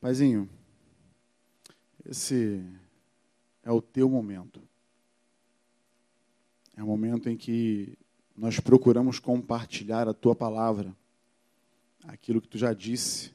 [0.00, 0.48] Paizinho,
[2.08, 2.64] esse
[3.64, 4.62] é o teu momento.
[6.76, 7.98] É o momento em que
[8.36, 10.96] nós procuramos compartilhar a tua palavra,
[12.04, 13.32] aquilo que tu já disse.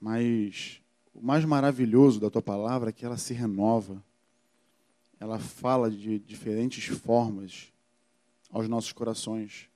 [0.00, 0.80] Mas
[1.12, 4.02] o mais maravilhoso da tua palavra é que ela se renova.
[5.20, 7.70] Ela fala de diferentes formas
[8.48, 9.68] aos nossos corações.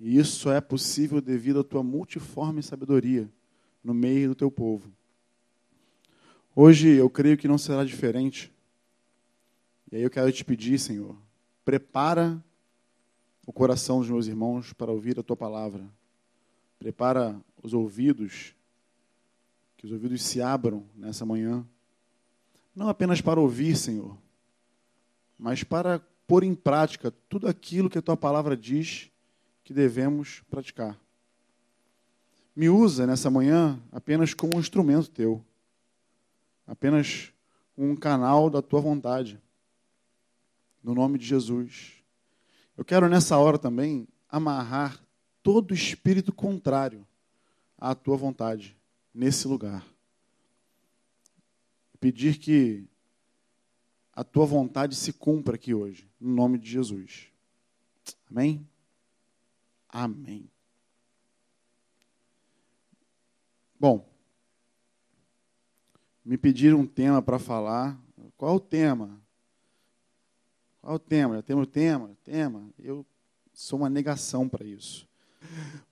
[0.00, 3.30] E isso é possível devido à tua multiforme sabedoria
[3.82, 4.90] no meio do teu povo.
[6.54, 8.52] Hoje eu creio que não será diferente.
[9.90, 11.16] E aí eu quero te pedir, Senhor,
[11.64, 12.42] prepara
[13.46, 15.84] o coração dos meus irmãos para ouvir a tua palavra.
[16.78, 18.54] Prepara os ouvidos,
[19.76, 21.66] que os ouvidos se abram nessa manhã.
[22.74, 24.16] Não apenas para ouvir, Senhor,
[25.38, 29.10] mas para pôr em prática tudo aquilo que a tua palavra diz
[29.64, 30.98] que devemos praticar.
[32.54, 35.44] Me usa nessa manhã apenas como um instrumento teu,
[36.66, 37.32] apenas
[37.76, 39.40] um canal da tua vontade.
[40.82, 41.92] No nome de Jesus.
[42.76, 45.00] Eu quero nessa hora também amarrar
[45.42, 47.06] todo espírito contrário
[47.78, 48.76] à tua vontade
[49.14, 49.86] nesse lugar.
[52.00, 52.84] Pedir que
[54.12, 57.28] a tua vontade se cumpra aqui hoje, no nome de Jesus.
[58.28, 58.66] Amém?
[59.88, 60.50] Amém.
[63.82, 64.08] Bom,
[66.24, 68.00] me pediram um tema para falar.
[68.36, 69.20] Qual o tema?
[70.80, 71.34] Qual o tema?
[71.34, 72.16] Já temos o tema?
[72.22, 72.70] Tema.
[72.78, 73.04] Eu
[73.52, 75.08] sou uma negação para isso.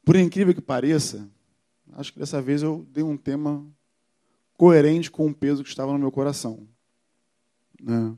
[0.04, 1.28] Por incrível que pareça,
[1.94, 3.66] acho que dessa vez eu dei um tema
[4.56, 6.68] coerente com o peso que estava no meu coração.
[7.82, 8.16] Né?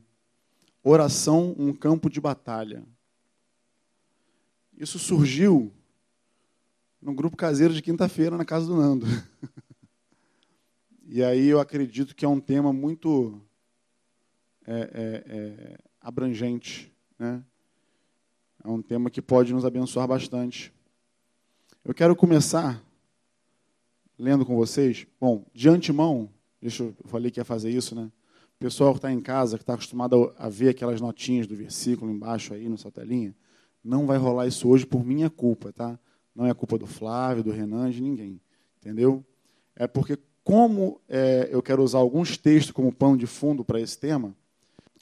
[0.83, 2.83] Oração, um campo de batalha.
[4.77, 5.73] Isso surgiu
[7.01, 9.07] no grupo caseiro de quinta-feira na casa do Nando.
[11.05, 13.41] e aí eu acredito que é um tema muito
[14.65, 16.91] é, é, é, abrangente.
[17.19, 17.43] Né?
[18.63, 20.73] É um tema que pode nos abençoar bastante.
[21.83, 22.81] Eu quero começar
[24.17, 25.05] lendo com vocês.
[25.19, 26.29] Bom, de antemão,
[26.61, 28.09] deixa eu, eu falei que ia fazer isso, né?
[28.55, 32.09] O pessoal que está em casa, que está acostumado a ver aquelas notinhas do versículo
[32.09, 33.35] embaixo aí na sua telinha,
[33.83, 35.99] não vai rolar isso hoje por minha culpa, tá?
[36.33, 38.39] Não é culpa do Flávio, do Renan, de ninguém.
[38.77, 39.25] Entendeu?
[39.75, 43.97] É porque, como é, eu quero usar alguns textos como pano de fundo para esse
[43.97, 44.35] tema,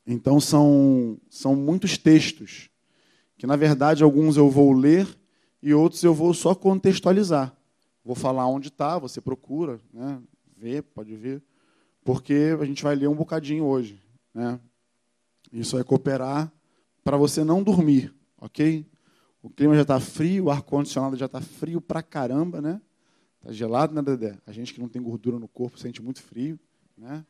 [0.05, 2.69] então são, são muitos textos,
[3.37, 5.07] que na verdade alguns eu vou ler
[5.61, 7.55] e outros eu vou só contextualizar.
[8.03, 10.19] Vou falar onde está, você procura, né?
[10.57, 11.41] vê, pode ver,
[12.03, 14.01] porque a gente vai ler um bocadinho hoje.
[14.33, 14.59] Né?
[15.51, 16.51] Isso vai cooperar
[17.03, 18.85] para você não dormir, ok?
[19.41, 22.79] O clima já está frio, o ar-condicionado já está frio pra caramba, né?
[23.41, 24.37] Está gelado, né, Dedé?
[24.45, 26.59] A gente que não tem gordura no corpo sente muito frio,
[26.95, 27.25] né?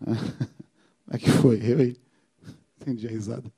[0.00, 1.60] Como é que foi?
[1.62, 1.96] Eu aí?
[2.80, 3.52] Entendi a risada.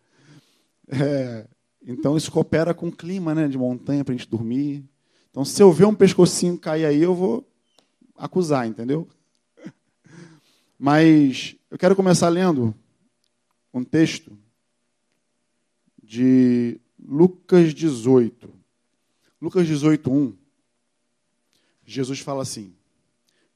[0.88, 1.47] É,
[1.81, 4.84] então, isso coopera com o clima né, de montanha para a gente dormir.
[5.31, 7.49] Então, se eu ver um pescocinho cair aí, eu vou
[8.17, 9.06] acusar, entendeu?
[10.77, 12.75] Mas eu quero começar lendo
[13.72, 14.37] um texto
[16.03, 18.53] de Lucas 18.
[19.41, 20.48] Lucas 18, 1.
[21.91, 22.75] Jesus fala assim: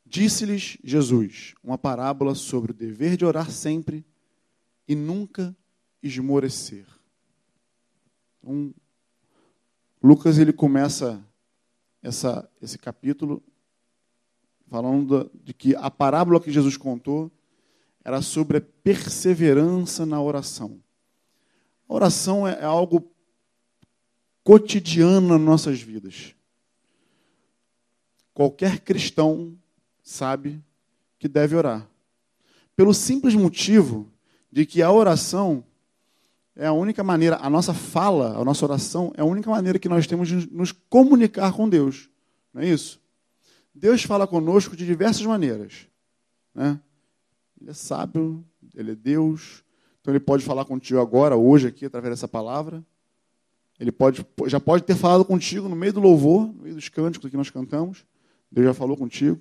[0.06, 4.04] Disse-lhes Jesus uma parábola sobre o dever de orar sempre
[4.88, 5.54] e nunca
[6.02, 6.86] esmorecer.
[8.42, 8.74] Então,
[10.02, 11.22] Lucas ele começa
[12.02, 13.42] essa, esse capítulo
[14.66, 17.30] falando de que a parábola que Jesus contou
[18.02, 20.82] era sobre a perseverança na oração.
[21.86, 23.12] A oração é, é algo
[24.42, 26.34] cotidiano nas nossas vidas.
[28.34, 29.56] Qualquer cristão
[30.02, 30.62] sabe
[31.18, 31.86] que deve orar.
[32.74, 34.10] Pelo simples motivo
[34.50, 35.64] de que a oração
[36.54, 39.88] é a única maneira, a nossa fala, a nossa oração é a única maneira que
[39.88, 42.10] nós temos de nos comunicar com Deus.
[42.52, 43.00] Não é isso?
[43.74, 45.86] Deus fala conosco de diversas maneiras.
[46.54, 46.78] Né?
[47.60, 48.44] Ele é sábio,
[48.74, 49.64] ele é Deus,
[50.00, 52.84] então ele pode falar contigo agora, hoje, aqui, através dessa palavra.
[53.80, 57.30] Ele pode, já pode ter falado contigo no meio do louvor, no meio dos cânticos
[57.30, 58.04] que nós cantamos.
[58.52, 59.40] Deus já falou contigo.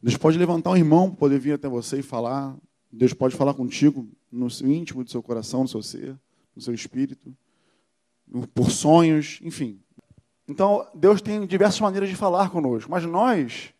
[0.00, 2.56] Deus pode levantar um irmão para poder vir até você e falar.
[2.90, 6.16] Deus pode falar contigo no íntimo do seu coração, no seu ser,
[6.54, 7.36] no seu espírito,
[8.54, 9.80] por sonhos, enfim.
[10.46, 13.74] Então, Deus tem diversas maneiras de falar conosco, mas nós,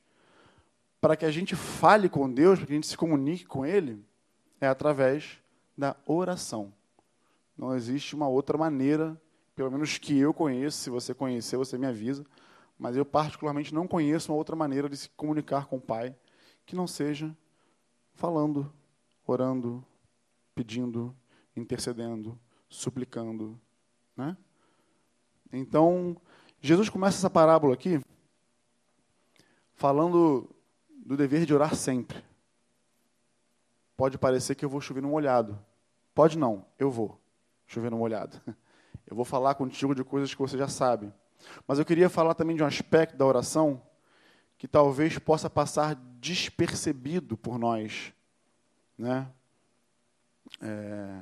[1.01, 4.05] para que a gente fale com Deus, para que a gente se comunique com Ele,
[4.61, 5.39] é através
[5.79, 6.73] da oração.
[7.57, 9.21] Não existe uma outra maneira,
[9.55, 12.25] pelo menos que eu conheço, se você conhecer, você me avisa,
[12.83, 16.17] mas eu particularmente não conheço uma outra maneira de se comunicar com o Pai
[16.67, 17.33] que não seja
[18.13, 18.73] falando,
[19.25, 19.87] orando,
[20.53, 21.15] pedindo,
[21.57, 22.37] intercedendo,
[22.69, 23.57] suplicando.
[24.17, 24.37] Né?
[25.53, 26.17] Então,
[26.61, 28.01] Jesus começa essa parábola aqui
[29.75, 30.51] falando
[31.07, 32.21] do dever de orar sempre.
[33.97, 35.57] Pode parecer que eu vou chover no molhado.
[36.13, 37.17] Pode não, eu vou
[37.65, 38.41] chover no molhado.
[39.05, 41.13] Eu vou falar contigo de coisas que você já sabe.
[41.67, 43.83] Mas eu queria falar também de um aspecto da oração
[44.59, 48.13] que talvez possa passar despercebido por nós.
[48.97, 49.29] Né?
[50.61, 51.21] É,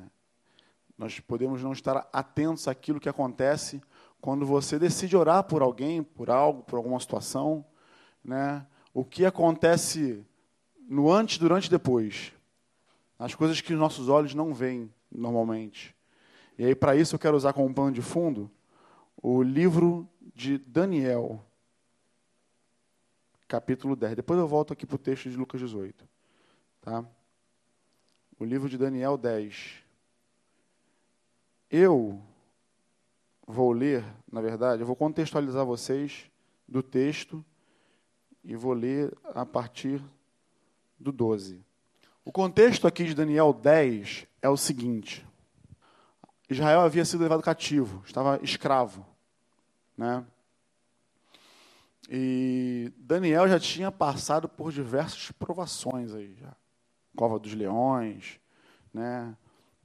[0.97, 3.81] nós podemos não estar atentos àquilo que acontece
[4.19, 7.65] quando você decide orar por alguém, por algo, por alguma situação.
[8.23, 8.65] Né?
[8.93, 10.23] O que acontece
[10.87, 12.33] no antes, durante e depois.
[13.17, 15.95] As coisas que os nossos olhos não veem normalmente.
[16.57, 18.51] E aí, para isso, eu quero usar como pano de fundo
[19.21, 21.45] o livro de Daniel,
[23.47, 24.15] capítulo 10.
[24.15, 26.07] Depois eu volto aqui para o texto de Lucas 18.
[26.81, 27.05] Tá?
[28.39, 29.83] O livro de Daniel 10.
[31.69, 32.21] Eu
[33.45, 36.29] vou ler, na verdade, eu vou contextualizar vocês
[36.67, 37.45] do texto
[38.43, 40.03] e vou ler a partir
[40.99, 41.63] do 12.
[42.25, 45.25] O contexto aqui de Daniel 10 é o seguinte:
[46.49, 49.10] Israel havia sido levado cativo, estava escravo.
[50.01, 50.25] Né?
[52.09, 56.55] E Daniel já tinha passado por diversas provações aí, já.
[57.15, 58.39] Cova dos Leões,
[58.91, 59.37] né?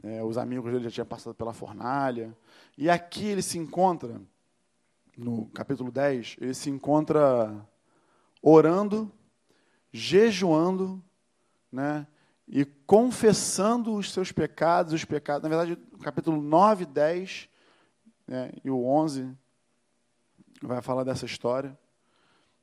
[0.03, 2.35] É, os amigos dele já tinham passado pela fornalha.
[2.79, 4.19] E aqui ele se encontra,
[5.19, 7.55] no capítulo 10, ele se encontra
[8.41, 9.13] orando,
[9.93, 11.05] jejuando,
[11.71, 12.07] né?
[12.49, 15.43] e confessando os seus pecados, os pecados.
[15.43, 17.51] Na verdade, no capítulo 9, 10
[18.27, 19.37] né, e o 11
[20.63, 21.77] vai falar dessa história.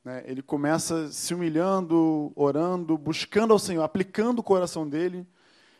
[0.03, 5.25] Né, ele começa se humilhando, orando, buscando ao Senhor, aplicando o coração dele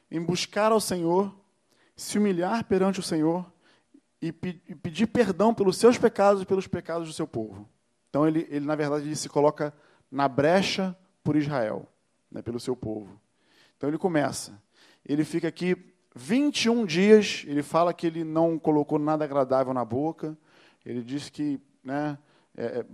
[0.10, 1.34] em buscar ao Senhor,
[1.96, 3.52] se humilhar perante o Senhor
[4.22, 7.68] e, pe e pedir perdão pelos seus pecados e pelos pecados do seu povo.
[8.10, 9.74] Então, ele, ele na verdade, ele se coloca
[10.12, 11.88] na brecha por Israel,
[12.32, 13.20] né, pelo seu povo.
[13.76, 14.62] Então ele começa.
[15.06, 15.76] Ele fica aqui
[16.16, 20.38] 21 dias, ele fala que ele não colocou nada agradável na boca,
[20.86, 22.18] ele diz que né,
[22.56, 22.86] é, é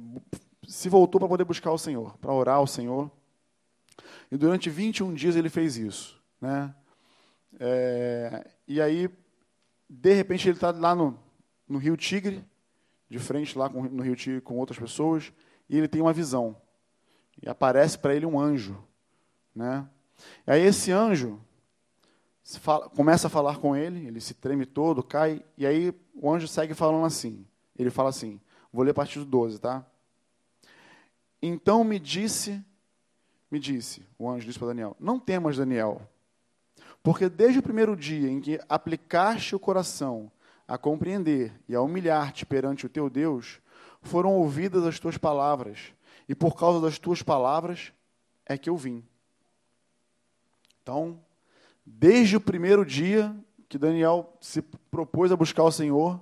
[0.67, 3.09] se voltou para poder buscar o Senhor, para orar ao Senhor.
[4.31, 6.21] E durante 21 dias ele fez isso.
[6.39, 6.73] Né?
[7.59, 9.09] É, e aí,
[9.89, 11.17] de repente, ele está lá no,
[11.67, 12.45] no Rio Tigre,
[13.09, 15.33] de frente lá com, no Rio Tigre com outras pessoas,
[15.67, 16.55] e ele tem uma visão.
[17.41, 18.77] E aparece para ele um anjo.
[19.55, 19.87] Né?
[20.45, 21.41] E aí esse anjo
[22.43, 26.47] fala, começa a falar com ele, ele se treme todo, cai, e aí o anjo
[26.47, 27.45] segue falando assim.
[27.77, 28.39] Ele fala assim,
[28.71, 29.85] vou ler a partir do 12, tá?
[31.41, 32.63] Então me disse,
[33.49, 36.01] me disse, o anjo disse para Daniel, não temas, Daniel,
[37.01, 40.31] porque desde o primeiro dia em que aplicaste o coração
[40.67, 43.59] a compreender e a humilhar-te perante o teu Deus,
[44.01, 45.93] foram ouvidas as tuas palavras,
[46.27, 47.91] e por causa das tuas palavras
[48.45, 49.03] é que eu vim.
[50.81, 51.19] Então,
[51.85, 53.35] desde o primeiro dia
[53.67, 56.19] que Daniel se propôs a buscar o Senhor,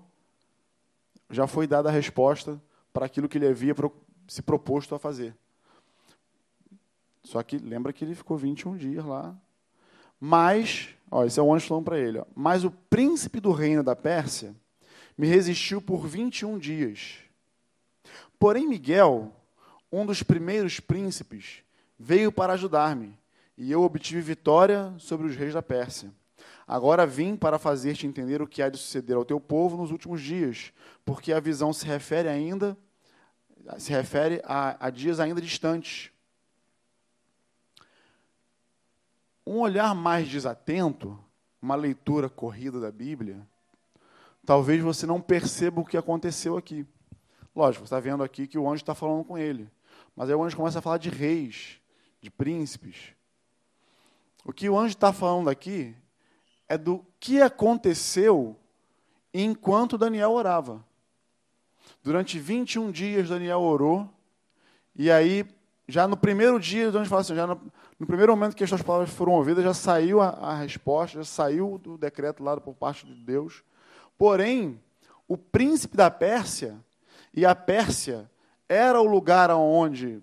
[1.29, 2.61] já foi dada a resposta
[2.93, 3.75] para aquilo que ele havia
[4.27, 5.35] se proposto a fazer.
[7.23, 9.35] Só que lembra que ele ficou 21 dias lá.
[10.19, 13.83] Mas, ó, esse é o anjo falando para ele, ó, mas o príncipe do reino
[13.83, 14.55] da Pérsia
[15.17, 17.17] me resistiu por 21 dias.
[18.39, 19.31] Porém, Miguel,
[19.91, 21.63] um dos primeiros príncipes,
[21.99, 23.17] veio para ajudar-me
[23.57, 26.11] e eu obtive vitória sobre os reis da Pérsia.
[26.67, 30.21] Agora vim para fazer-te entender o que há de suceder ao teu povo nos últimos
[30.21, 30.73] dias,
[31.05, 32.77] porque a visão se refere ainda
[33.77, 36.09] se refere a, a dias ainda distantes.
[39.45, 41.17] Um olhar mais desatento,
[41.61, 43.45] uma leitura corrida da Bíblia,
[44.45, 46.85] talvez você não perceba o que aconteceu aqui.
[47.55, 49.69] Lógico, você está vendo aqui que o anjo está falando com ele.
[50.15, 51.79] Mas aí o anjo começa a falar de reis,
[52.21, 53.13] de príncipes,
[54.45, 55.95] o que o anjo está falando aqui
[56.67, 58.55] é do que aconteceu
[59.33, 60.85] enquanto Daniel orava.
[62.03, 64.09] Durante 21 dias, Daniel orou,
[64.95, 65.45] e aí,
[65.87, 67.61] já no primeiro dia, o anjo fala assim: já no,
[67.99, 71.23] no, primeiro momento que as suas palavras foram ouvidas, já saiu a, a resposta, já
[71.23, 73.63] saiu do decreto lá por parte de Deus.
[74.17, 74.81] Porém,
[75.27, 76.75] o príncipe da Pérsia,
[77.33, 78.29] e a Pérsia
[78.67, 80.21] era o lugar onde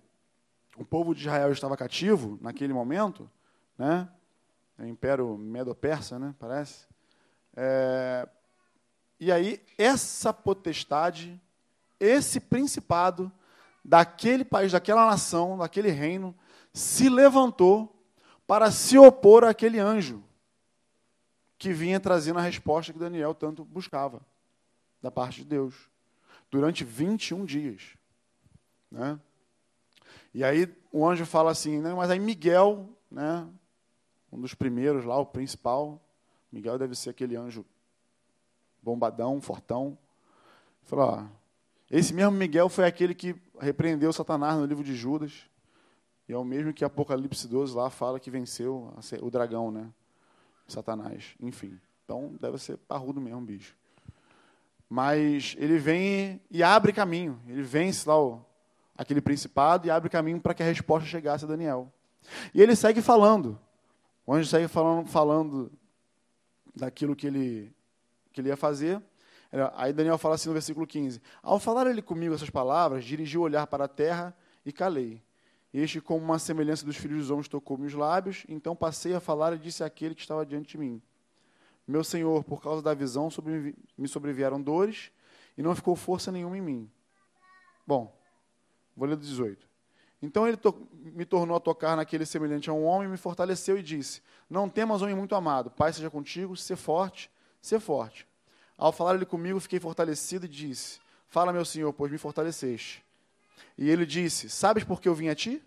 [0.77, 3.31] o povo de Israel estava cativo naquele momento,
[3.79, 4.09] né?
[4.79, 6.35] É Império Medo-Persa, né?
[6.39, 6.87] Parece.
[7.57, 8.29] É,
[9.19, 11.41] e aí, essa potestade,
[12.01, 13.31] esse principado,
[13.85, 16.35] daquele país, daquela nação, daquele reino,
[16.73, 17.95] se levantou
[18.47, 20.23] para se opor àquele anjo
[21.57, 24.21] que vinha trazendo a resposta que Daniel tanto buscava
[25.01, 25.89] da parte de Deus
[26.51, 27.97] durante 21 dias.
[28.91, 29.19] Né?
[30.33, 33.47] E aí o anjo fala assim, né, mas aí Miguel, né,
[34.35, 36.01] um dos primeiros lá, o principal,
[36.51, 37.65] Miguel deve ser aquele anjo
[38.83, 39.97] bombadão, fortão,
[40.83, 41.25] falou, ó,
[41.89, 45.49] esse mesmo Miguel foi aquele que repreendeu Satanás no livro de Judas,
[46.29, 49.89] e é o mesmo que Apocalipse 12 lá fala que venceu o dragão, né?
[50.67, 51.79] Satanás, enfim.
[52.05, 53.77] Então deve ser parrudo mesmo, bicho.
[54.89, 57.39] Mas ele vem e abre caminho.
[57.47, 58.45] Ele vence lá o,
[58.97, 61.93] aquele principado e abre caminho para que a resposta chegasse a Daniel.
[62.55, 63.61] E ele segue falando.
[64.27, 65.73] O anjo segue falando, falando
[66.75, 67.73] daquilo que ele,
[68.33, 69.03] que ele ia fazer.
[69.75, 73.43] Aí Daniel fala assim no versículo 15: Ao falar ele comigo essas palavras, dirigi o
[73.43, 75.23] olhar para a terra e calei.
[75.73, 79.53] Este, como uma semelhança dos filhos dos homens, tocou-me os lábios, então passei a falar
[79.55, 81.03] e disse àquele que estava diante de mim:
[81.87, 85.11] Meu senhor, por causa da visão, sobre, me sobrevieram dores
[85.57, 86.91] e não ficou força nenhuma em mim.
[87.87, 88.17] Bom,
[88.97, 89.74] vou ler do 18.
[90.25, 93.83] Então ele to me tornou a tocar naquele semelhante a um homem, me fortaleceu e
[93.83, 98.27] disse: Não temas, homem muito amado, Pai seja contigo, ser forte, ser forte.
[98.77, 103.05] Ao falar ele comigo, fiquei fortalecido e disse: Fala, meu senhor, pois me fortaleceste.
[103.77, 105.63] E ele disse: Sabes por que eu vim a ti?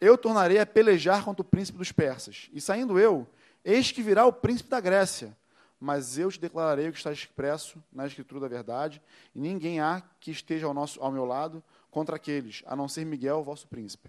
[0.00, 2.48] Eu tornarei a pelejar contra o príncipe dos persas.
[2.52, 3.28] E saindo eu,
[3.62, 5.36] eis que virá o príncipe da Grécia.
[5.84, 9.02] Mas eu te declararei o que está expresso na escritura da verdade,
[9.34, 11.60] e ninguém há que esteja ao, nosso, ao meu lado
[11.90, 14.08] contra aqueles, a não ser Miguel, vosso príncipe.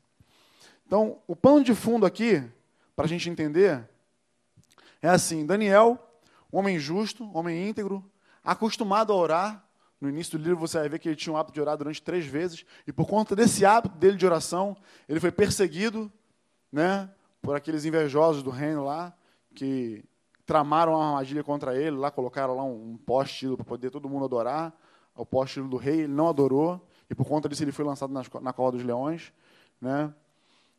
[0.86, 2.48] Então, o pano de fundo aqui,
[2.96, 3.89] para a gente entender,
[5.01, 5.98] é assim: Daniel,
[6.51, 8.06] homem justo, homem íntegro,
[8.44, 9.68] acostumado a orar,
[10.00, 12.00] no início do livro você vai ver que ele tinha o hábito de orar durante
[12.03, 14.77] três vezes, e por conta desse hábito dele de oração,
[15.10, 16.12] ele foi perseguido
[16.72, 17.10] né,
[17.42, 19.12] por aqueles invejosos do reino lá,
[19.56, 20.06] que
[20.45, 24.73] tramaram uma armadilha contra ele, lá colocaram lá um, poste para poder todo mundo adorar,
[25.15, 28.23] o poste do rei, ele não adorou, e por conta disso ele foi lançado na,
[28.41, 29.31] na cova dos leões.
[29.79, 30.13] Né?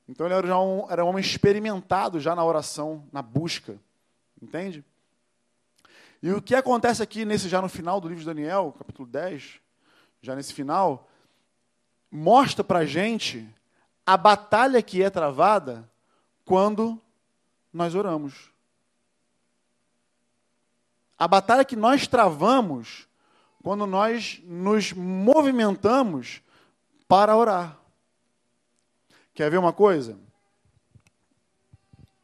[0.08, 3.78] Então ele era, já um, era um homem experimentado já na oração, na busca,
[4.40, 4.84] entende?
[6.22, 9.60] E o que acontece aqui nesse já no final do livro de Daniel, capítulo 10,
[10.20, 11.08] já nesse final,
[12.10, 13.48] mostra para a gente
[14.06, 15.88] a batalha que é travada
[16.44, 17.00] quando
[17.72, 18.53] nós oramos.
[21.18, 23.08] A batalha que nós travamos
[23.62, 26.42] quando nós nos movimentamos
[27.08, 27.78] para orar.
[29.32, 30.18] Quer ver uma coisa?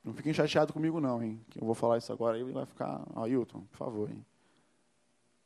[0.04, 1.40] Não fiquem chateados comigo, não, hein?
[1.50, 3.02] Que eu vou falar isso agora e vai ficar.
[3.14, 4.24] Ailton, por favor, hein?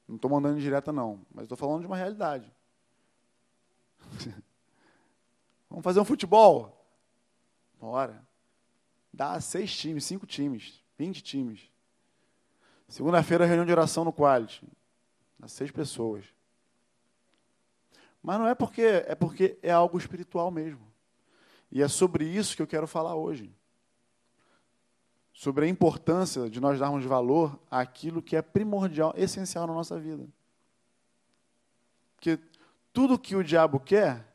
[0.06, 2.50] Não estou mandando direta, não, mas estou falando de uma realidade.
[5.68, 6.86] Vamos fazer um futebol?
[7.80, 8.22] Bora.
[9.12, 11.70] Dá seis times, cinco times, vinte times.
[12.88, 14.66] Segunda-feira, reunião de oração no Quality.
[15.38, 16.24] Dá seis pessoas.
[18.22, 20.86] Mas não é porque é porque é algo espiritual mesmo.
[21.70, 23.54] E é sobre isso que eu quero falar hoje
[25.34, 30.26] sobre a importância de nós darmos valor àquilo que é primordial, essencial na nossa vida.
[32.14, 32.38] Porque
[32.92, 34.32] tudo que o diabo quer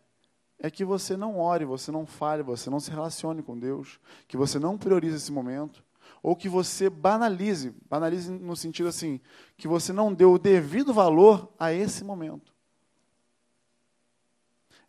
[0.59, 4.35] é que você não ore, você não fale, você não se relacione com Deus, que
[4.35, 5.81] você não priorize esse momento,
[6.21, 9.19] ou que você banalize, banalize no sentido assim,
[9.57, 12.53] que você não dê o devido valor a esse momento.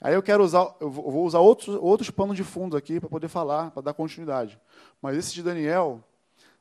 [0.01, 3.29] Aí eu quero usar, eu vou usar outros, outros panos de fundo aqui para poder
[3.29, 4.59] falar, para dar continuidade.
[5.01, 6.03] Mas esse de Daniel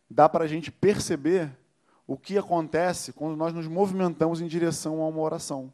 [0.10, 1.58] dá para a gente perceber
[2.06, 5.74] o que acontece quando nós nos movimentamos em direção a uma oração.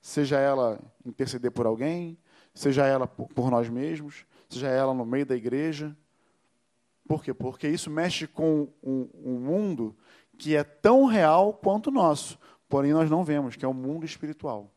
[0.00, 2.16] Seja ela interceder por alguém,
[2.54, 5.96] seja ela por nós mesmos, seja ela no meio da igreja.
[7.10, 7.34] Por quê?
[7.34, 9.96] Porque isso mexe com um, um mundo
[10.38, 12.38] que é tão real quanto o nosso,
[12.68, 14.70] porém nós não vemos, que é o mundo espiritual.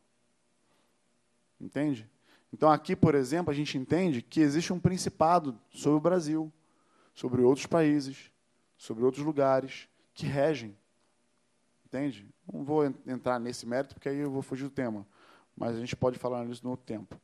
[1.62, 2.10] Entende?
[2.52, 6.52] Então, aqui, por exemplo, a gente entende que existe um principado sobre o Brasil,
[7.14, 8.32] sobre outros países,
[8.80, 10.76] sobre outros lugares que regem.
[11.86, 12.28] Entende?
[12.52, 15.06] Não vou entrar nesse mérito, porque aí eu vou fugir do tema.
[15.56, 17.16] Mas a gente pode falar nisso no outro tempo.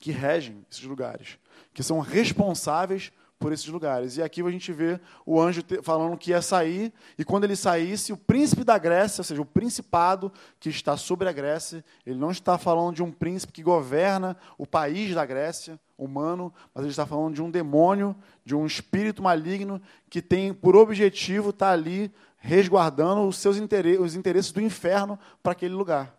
[0.00, 1.38] Que regem esses lugares,
[1.74, 4.16] que são responsáveis por esses lugares.
[4.16, 8.12] E aqui a gente vê o anjo falando que ia sair, e quando ele saísse,
[8.12, 12.30] o príncipe da Grécia, ou seja, o principado que está sobre a Grécia, ele não
[12.30, 17.06] está falando de um príncipe que governa o país da Grécia, humano, mas ele está
[17.06, 23.26] falando de um demônio, de um espírito maligno que tem por objetivo estar ali resguardando
[23.26, 26.14] os seus interesses, os interesses do inferno para aquele lugar.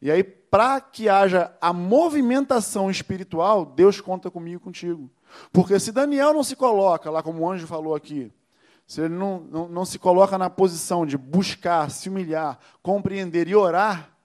[0.00, 5.10] E aí, para que haja a movimentação espiritual, Deus conta comigo e contigo.
[5.52, 8.32] Porque se Daniel não se coloca, lá como o anjo falou aqui,
[8.86, 13.54] se ele não, não, não se coloca na posição de buscar, se humilhar, compreender e
[13.54, 14.16] orar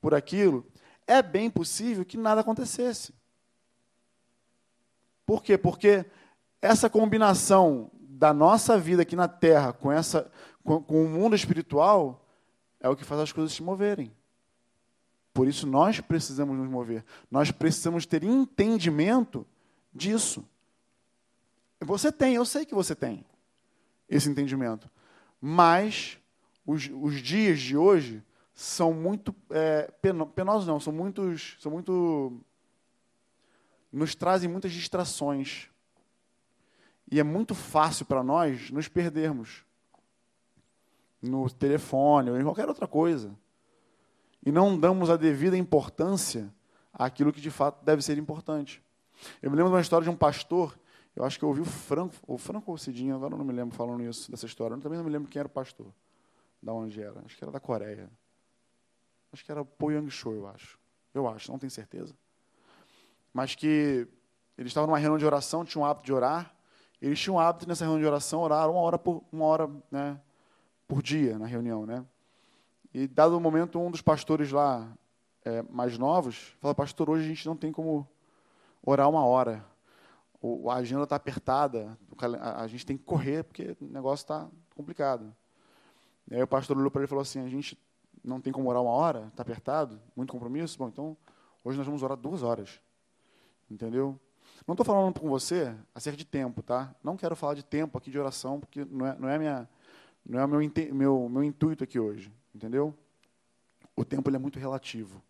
[0.00, 0.64] por aquilo,
[1.06, 3.12] é bem possível que nada acontecesse.
[5.26, 5.58] Por quê?
[5.58, 6.04] Porque
[6.60, 10.30] essa combinação da nossa vida aqui na Terra com, essa,
[10.62, 12.24] com, com o mundo espiritual
[12.78, 14.12] é o que faz as coisas se moverem.
[15.32, 17.04] Por isso nós precisamos nos mover.
[17.30, 19.46] Nós precisamos ter entendimento
[19.92, 20.44] disso.
[21.80, 23.24] Você tem, eu sei que você tem
[24.08, 24.90] esse entendimento.
[25.40, 26.18] Mas
[26.64, 28.22] os, os dias de hoje
[28.54, 29.90] são muito é,
[30.34, 32.40] penosos, não, são muitos, são muito
[33.92, 35.68] nos trazem muitas distrações.
[37.10, 39.64] E é muito fácil para nós nos perdermos
[41.20, 43.36] no telefone ou em qualquer outra coisa.
[44.44, 46.52] E não damos a devida importância
[46.92, 48.82] àquilo que de fato deve ser importante.
[49.40, 50.76] Eu me lembro de uma história de um pastor
[51.14, 53.44] eu acho que eu ouvi o Franco, o Franco ou o Cidinho, agora eu não
[53.44, 54.74] me lembro falando isso, dessa história.
[54.74, 55.92] Eu também não me lembro quem era o pastor,
[56.62, 57.20] da onde era.
[57.24, 58.10] Acho que era da Coreia.
[59.30, 60.78] Acho que era Po Yang Cho, eu acho.
[61.12, 62.14] Eu acho, não tenho certeza.
[63.32, 64.08] Mas que
[64.56, 66.54] eles estavam numa reunião de oração, tinham um hábito de orar.
[67.00, 70.18] Eles tinham um hábito nessa reunião de oração orar uma hora por uma hora, né,
[70.88, 72.04] por dia na reunião, né?
[72.94, 74.90] E dado o momento, um dos pastores lá
[75.44, 78.06] é, mais novos falou: "Pastor, hoje a gente não tem como
[78.82, 79.64] orar uma hora
[80.42, 81.96] o, a agenda está apertada,
[82.40, 85.32] a, gente tem que correr porque o negócio está complicado.
[86.28, 87.78] E aí o pastor olhou para ele e falou assim, a gente
[88.24, 91.16] não tem como orar uma hora, está apertado, muito compromisso, bom, então
[91.64, 92.80] hoje nós vamos orar duas horas.
[93.70, 94.18] Entendeu?
[94.66, 96.94] Não estou falando com você acerca de tempo, tá?
[97.02, 99.68] Não quero falar de tempo aqui de oração, porque não é, não é, minha,
[100.26, 100.60] não é o meu,
[100.92, 102.92] meu, meu intuito aqui hoje, entendeu?
[103.94, 105.22] O tempo ele é muito relativo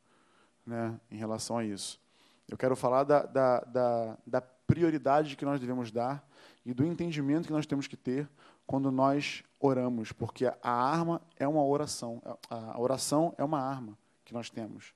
[0.66, 2.01] né, em relação a isso.
[2.48, 6.26] Eu quero falar da, da, da, da prioridade que nós devemos dar
[6.64, 8.28] e do entendimento que nós temos que ter
[8.66, 12.22] quando nós oramos, porque a arma é uma oração.
[12.48, 14.94] A oração é uma arma que nós temos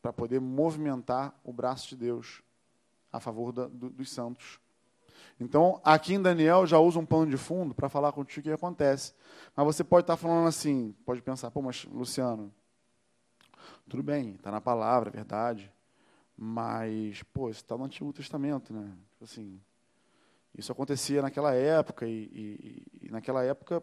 [0.00, 2.42] para poder movimentar o braço de Deus
[3.12, 4.58] a favor da, do, dos santos.
[5.38, 8.54] Então, aqui em Daniel já usa um pano de fundo para falar contigo o que
[8.54, 9.14] acontece.
[9.56, 12.52] Mas você pode estar falando assim, pode pensar, pô, mas Luciano,
[13.90, 15.70] tudo bem, está na palavra, é verdade.
[16.36, 18.96] Mas, pô, isso está no Antigo Testamento, né?
[19.10, 19.60] Tipo assim,
[20.56, 23.82] isso acontecia naquela época e, e, e, naquela época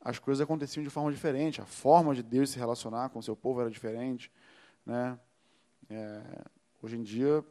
[0.00, 1.60] as coisas aconteciam de forma diferente.
[1.60, 4.30] A forma de Deus se relacionar com o seu povo era diferente,
[4.86, 5.18] né?
[5.90, 6.22] É,
[6.80, 7.44] hoje em dia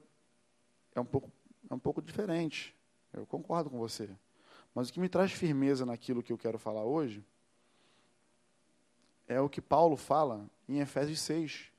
[0.96, 1.30] é um pouco
[1.70, 2.74] é um pouco diferente.
[3.14, 4.10] Eu concordo com você.
[4.74, 7.24] Mas o que me traz firmeza naquilo que eu quero falar hoje
[9.32, 11.72] é o que Paulo fala em Efésios 6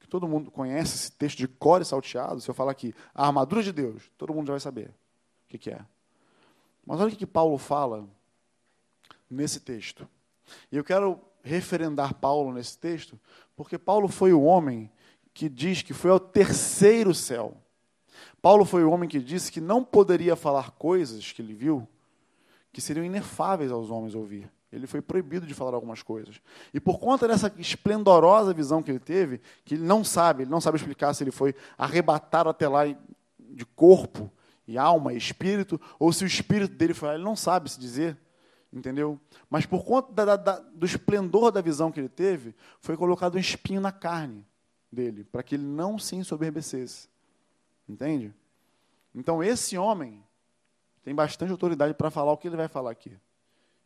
[0.00, 3.62] que todo mundo conhece esse texto de core salteado, se eu falar aqui, a armadura
[3.62, 5.84] de Deus, todo mundo já vai saber o que, que é.
[6.86, 8.08] Mas olha o que, que Paulo fala
[9.28, 10.08] nesse texto.
[10.72, 13.20] E eu quero referendar Paulo nesse texto,
[13.54, 14.90] porque Paulo foi o homem
[15.34, 17.54] que diz que foi ao terceiro céu.
[18.40, 21.86] Paulo foi o homem que disse que não poderia falar coisas que ele viu
[22.72, 24.50] que seriam inefáveis aos homens ouvir.
[24.70, 26.40] Ele foi proibido de falar algumas coisas.
[26.74, 30.60] E por conta dessa esplendorosa visão que ele teve, que ele não sabe, ele não
[30.60, 34.30] sabe explicar se ele foi arrebatado até lá de corpo
[34.66, 37.80] e alma e espírito, ou se o espírito dele foi lá, ele não sabe se
[37.80, 38.18] dizer,
[38.70, 39.18] entendeu?
[39.48, 43.38] Mas por conta da, da, do esplendor da visão que ele teve, foi colocado um
[43.38, 44.46] espinho na carne
[44.92, 47.08] dele, para que ele não se ensoberbecesse.
[47.88, 48.34] Entende?
[49.14, 50.22] Então esse homem
[51.02, 53.16] tem bastante autoridade para falar o que ele vai falar aqui.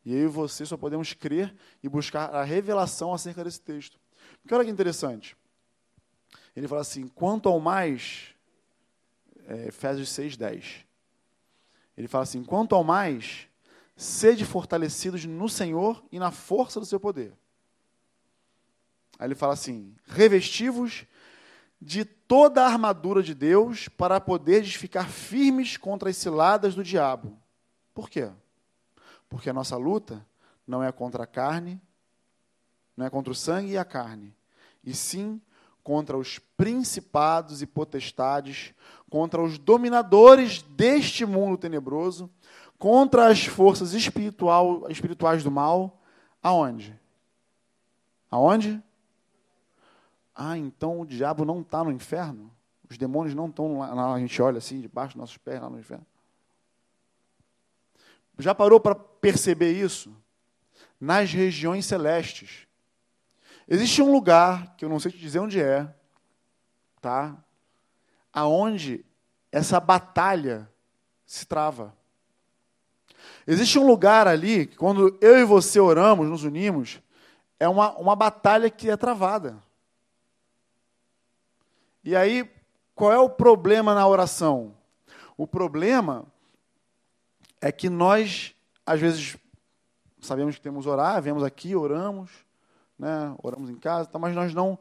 [0.05, 4.01] E eu e você só podemos crer e buscar a revelação acerca desse texto.
[4.41, 5.37] Porque olha que interessante.
[6.57, 8.35] Ele fala assim: quanto ao mais,
[9.47, 10.85] é, Efésios 6, 10.
[11.97, 13.47] Ele fala assim: quanto ao mais,
[13.97, 17.33] sede fortalecidos no Senhor e na força do seu poder.
[19.19, 21.07] Aí ele fala assim: revestivos
[21.81, 27.39] de toda a armadura de Deus para poderes ficar firmes contra as ciladas do diabo.
[27.93, 28.31] Por quê?
[29.33, 30.27] Porque a nossa luta
[30.67, 31.81] não é contra a carne,
[32.95, 34.37] não é contra o sangue e a carne,
[34.85, 35.41] e sim
[35.83, 38.75] contra os principados e potestades,
[39.09, 42.29] contra os dominadores deste mundo tenebroso,
[42.79, 45.99] contra as forças espiritual, espirituais do mal.
[46.43, 47.01] Aonde?
[48.31, 48.83] Aonde?
[50.35, 52.53] Ah, então o diabo não está no inferno?
[52.89, 55.79] Os demônios não estão lá, a gente olha assim, debaixo dos nossos pés, lá no
[55.79, 56.05] inferno.
[58.43, 60.15] Já parou para perceber isso?
[61.01, 62.67] Nas regiões celestes.
[63.69, 65.89] Existe um lugar, que eu não sei te dizer onde é,
[67.01, 67.37] tá?
[68.33, 69.05] Aonde
[69.51, 70.69] essa batalha
[71.25, 71.95] se trava.
[73.47, 77.01] Existe um lugar ali, que quando eu e você oramos, nos unimos,
[77.59, 79.57] é uma, uma batalha que é travada.
[82.05, 82.51] E aí,
[82.95, 84.75] qual é o problema na oração?
[85.37, 86.27] O problema
[87.63, 89.37] é que nós, às vezes,
[90.21, 92.29] sabemos que temos orar, vemos aqui, oramos,
[92.99, 94.77] né, oramos em casa, mas nós não,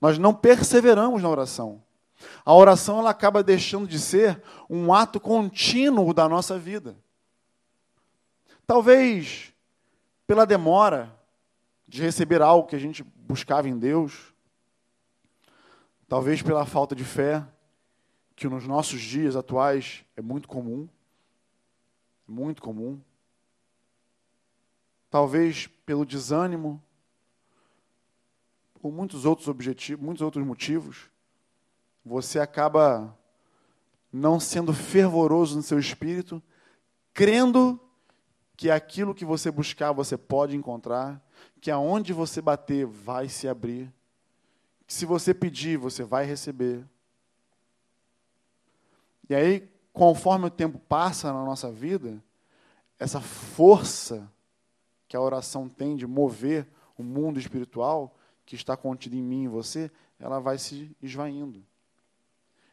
[0.00, 1.82] nós não perseveramos na oração.
[2.42, 6.96] A oração ela acaba deixando de ser um ato contínuo da nossa vida.
[8.66, 9.52] Talvez
[10.26, 11.14] pela demora
[11.86, 14.32] de receber algo que a gente buscava em Deus,
[16.08, 17.44] talvez pela falta de fé,
[18.34, 20.88] que nos nossos dias atuais é muito comum,
[22.26, 23.00] muito comum.
[25.10, 26.82] Talvez pelo desânimo,
[28.80, 31.10] por muitos outros objetivos, muitos outros motivos,
[32.04, 33.16] você acaba
[34.12, 36.42] não sendo fervoroso no seu espírito,
[37.12, 37.80] crendo
[38.56, 41.22] que aquilo que você buscar você pode encontrar,
[41.60, 43.92] que aonde você bater vai se abrir,
[44.86, 46.84] que se você pedir você vai receber.
[49.28, 52.22] E aí, conforme o tempo passa na nossa vida,
[52.98, 54.30] essa força
[55.08, 59.48] que a oração tem de mover o mundo espiritual que está contido em mim e
[59.48, 61.64] você, ela vai se esvaindo.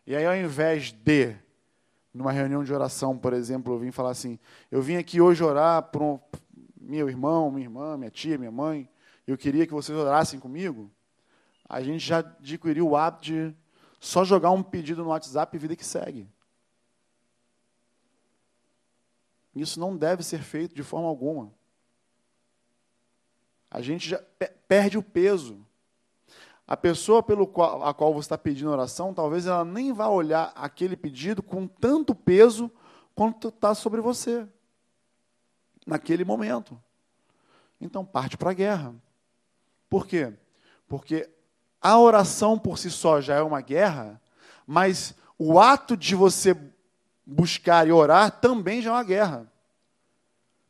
[0.06, 1.34] E aí, ao invés de,
[2.14, 4.38] numa reunião de oração, por exemplo, eu vim falar assim:
[4.70, 6.20] eu vim aqui hoje orar por um,
[6.78, 8.90] meu irmão, minha irmã, minha tia, minha mãe,
[9.26, 10.92] eu queria que vocês orassem comigo.
[11.70, 13.56] A gente já adquiriu o hábito de
[13.98, 16.28] só jogar um pedido no WhatsApp e vida que segue.
[19.56, 21.54] Isso não deve ser feito de forma alguma.
[23.70, 24.22] A gente já
[24.68, 25.66] perde o peso.
[26.66, 30.54] A pessoa pelo qual, a qual você está pedindo oração, talvez ela nem vá olhar
[30.56, 32.72] aquele pedido com tanto peso
[33.14, 34.48] quanto está sobre você,
[35.86, 36.82] naquele momento.
[37.80, 38.96] Então, parte para a guerra.
[39.90, 40.34] Por quê?
[40.88, 41.30] Porque
[41.82, 44.22] a oração por si só já é uma guerra,
[44.66, 46.56] mas o ato de você
[47.26, 49.52] buscar e orar também já é uma guerra.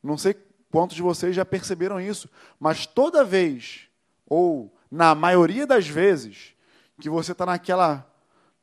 [0.01, 0.35] Não sei
[0.71, 3.87] quantos de vocês já perceberam isso, mas toda vez,
[4.27, 6.53] ou na maioria das vezes,
[6.99, 8.07] que você está naquela,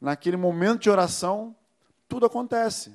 [0.00, 1.54] naquele momento de oração,
[2.08, 2.90] tudo acontece.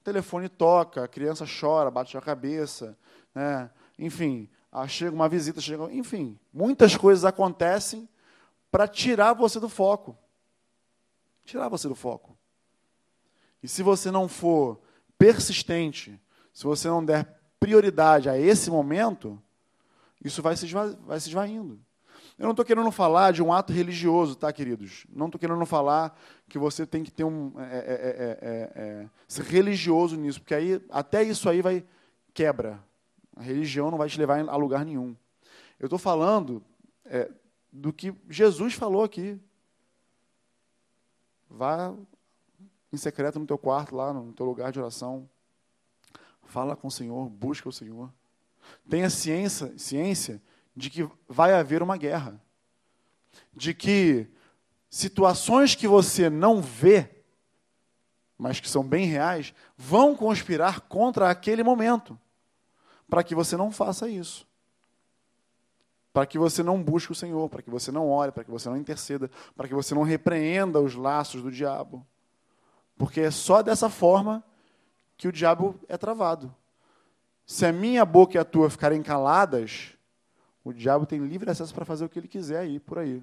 [0.00, 2.96] O telefone toca, a criança chora, bate a cabeça,
[3.34, 3.70] né?
[3.98, 8.08] enfim, ah, chega uma visita, chega, enfim, muitas coisas acontecem
[8.70, 10.16] para tirar você do foco.
[11.44, 12.37] Tirar você do foco.
[13.62, 14.80] E se você não for
[15.18, 16.20] persistente,
[16.52, 19.40] se você não der prioridade a esse momento,
[20.24, 21.78] isso vai se, esva vai se esvaindo.
[22.38, 25.04] Eu não estou querendo falar de um ato religioso, tá, queridos?
[25.12, 26.16] Não estou querendo falar
[26.48, 30.54] que você tem que ter um é é, é, é, é, ser religioso nisso, porque
[30.54, 31.84] aí até isso aí vai
[32.32, 32.78] quebra.
[33.34, 35.16] A religião não vai te levar a lugar nenhum.
[35.80, 36.62] Eu estou falando
[37.72, 39.38] do que Jesus falou aqui.
[41.50, 41.94] Vá
[42.92, 45.28] em secreto no teu quarto, lá no teu lugar de oração.
[46.44, 48.12] Fala com o Senhor, busca o Senhor.
[48.88, 50.42] Tenha ciência, ciência
[50.74, 52.40] de que vai haver uma guerra.
[53.52, 54.26] De que
[54.88, 57.22] situações que você não vê,
[58.36, 62.18] mas que são bem reais, vão conspirar contra aquele momento.
[63.08, 64.46] Para que você não faça isso.
[66.12, 68.68] Para que você não busque o Senhor, para que você não ore, para que você
[68.68, 72.06] não interceda, para que você não repreenda os laços do diabo.
[72.98, 74.42] Porque é só dessa forma
[75.16, 76.54] que o diabo é travado.
[77.46, 79.94] Se a minha boca e a tua ficarem caladas,
[80.62, 83.22] o diabo tem livre acesso para fazer o que ele quiser aí por aí.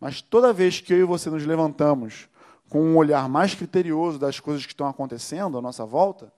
[0.00, 2.28] Mas toda vez que eu e você nos levantamos
[2.68, 6.32] com um olhar mais criterioso das coisas que estão acontecendo à nossa volta,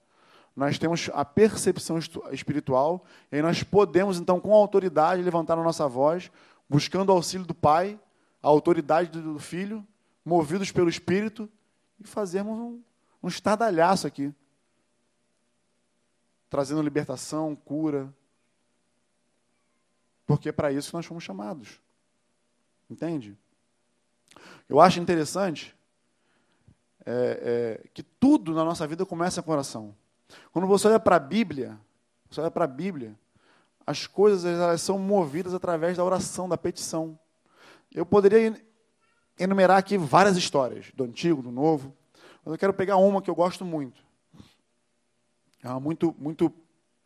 [0.55, 1.97] nós temos a percepção
[2.31, 6.29] espiritual e nós podemos, então, com autoridade, levantar a nossa voz,
[6.69, 7.99] buscando o auxílio do Pai,
[8.41, 9.83] a autoridade do Filho,
[10.23, 11.49] movidos pelo Espírito,
[11.99, 12.81] e fazermos um,
[13.21, 14.33] um estardalhaço aqui.
[16.49, 18.13] Trazendo libertação, cura.
[20.25, 21.79] Porque é para isso que nós fomos chamados.
[22.89, 23.37] Entende?
[24.67, 25.75] Eu acho interessante
[27.05, 29.95] é, é, que tudo na nossa vida começa com oração.
[30.51, 31.79] Quando você olha para a Bíblia,
[32.29, 33.17] você olha para a Bíblia,
[33.85, 37.17] as coisas elas são movidas através da oração, da petição.
[37.93, 38.59] Eu poderia
[39.37, 41.93] enumerar aqui várias histórias, do Antigo, do Novo,
[42.43, 44.03] mas eu quero pegar uma que eu gosto muito.
[45.63, 46.53] É muito, muito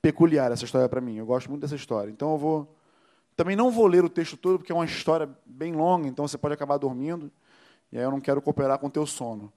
[0.02, 1.16] peculiar essa história para mim.
[1.16, 2.12] Eu gosto muito dessa história.
[2.12, 2.76] Então eu vou
[3.36, 6.38] Também não vou ler o texto todo, porque é uma história bem longa, então você
[6.38, 7.32] pode acabar dormindo,
[7.90, 9.52] e aí eu não quero cooperar com o teu sono.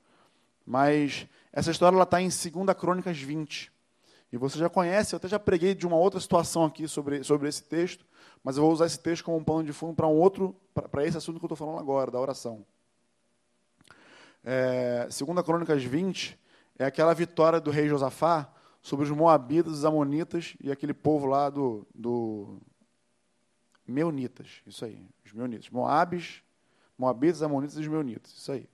[0.65, 3.73] Mas essa história está em 2 Crônicas 20.
[4.33, 7.49] E você já conhece, eu até já preguei de uma outra situação aqui sobre, sobre
[7.49, 8.07] esse texto,
[8.43, 10.55] mas eu vou usar esse texto como um pano de fundo para um outro,
[10.91, 12.65] para esse assunto que eu estou falando agora, da oração.
[14.45, 16.39] É, 2 Crônicas 20
[16.79, 21.49] é aquela vitória do rei Josafá sobre os Moabitas, os Amonitas e aquele povo lá
[21.49, 22.59] do, do
[23.87, 25.71] Meunitas, isso aí, os Meunitas.
[25.71, 26.43] Moabes,
[26.99, 28.69] Moabitas, Amonitas e os Meunitas, isso aí.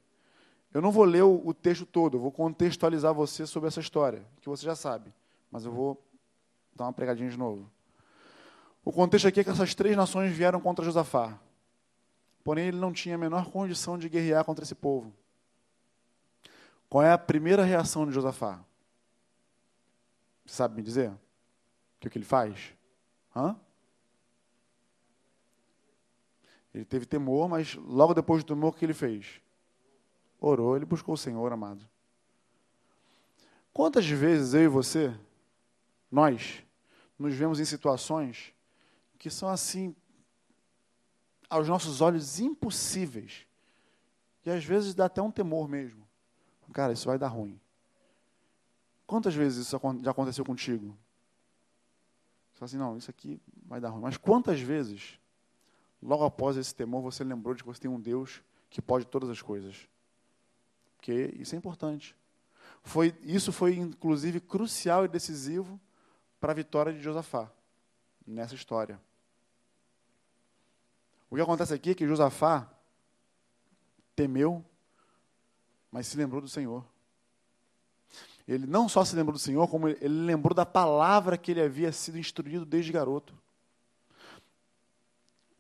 [0.73, 4.25] Eu não vou ler o, o texto todo, eu vou contextualizar você sobre essa história,
[4.41, 5.13] que você já sabe,
[5.51, 6.03] mas eu vou
[6.75, 7.71] dar uma pregadinha de novo.
[8.85, 11.39] O contexto aqui é que essas três nações vieram contra Josafá.
[12.43, 15.13] Porém, ele não tinha a menor condição de guerrear contra esse povo.
[16.89, 18.65] Qual é a primeira reação de Josafá?
[20.47, 21.11] Você sabe me dizer?
[21.11, 22.73] O que, é que ele faz?
[23.37, 23.55] Hã?
[26.73, 29.41] Ele teve temor, mas logo depois do temor, o que ele fez?
[30.41, 31.87] Orou, ele buscou o Senhor, amado.
[33.73, 35.15] Quantas vezes eu e você,
[36.11, 36.65] nós,
[37.19, 38.55] nos vemos em situações
[39.19, 39.95] que são assim,
[41.51, 43.47] aos nossos olhos, impossíveis.
[44.45, 46.07] E às vezes dá até um temor mesmo.
[46.73, 47.59] Cara, isso vai dar ruim.
[49.07, 50.97] Quantas vezes isso já aconteceu contigo?
[52.53, 54.03] Você fala assim, não, isso aqui vai dar ruim.
[54.03, 55.19] Mas quantas vezes,
[56.03, 59.31] logo após esse temor, você lembrou de que você tem um Deus que pode todas
[59.31, 59.89] as coisas?
[60.97, 62.15] Porque isso é importante.
[62.83, 65.81] Foi, isso foi, inclusive, crucial e decisivo
[66.39, 67.51] para a vitória de Josafá
[68.27, 69.01] nessa história.
[71.31, 72.69] O que acontece aqui é que Josafá
[74.17, 74.65] temeu,
[75.91, 76.85] mas se lembrou do Senhor.
[78.47, 81.93] Ele não só se lembrou do Senhor, como ele lembrou da palavra que ele havia
[81.93, 83.39] sido instruído desde garoto.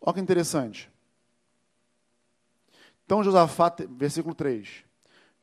[0.00, 0.90] Olha que interessante.
[3.04, 4.84] Então Josafá, versículo 3.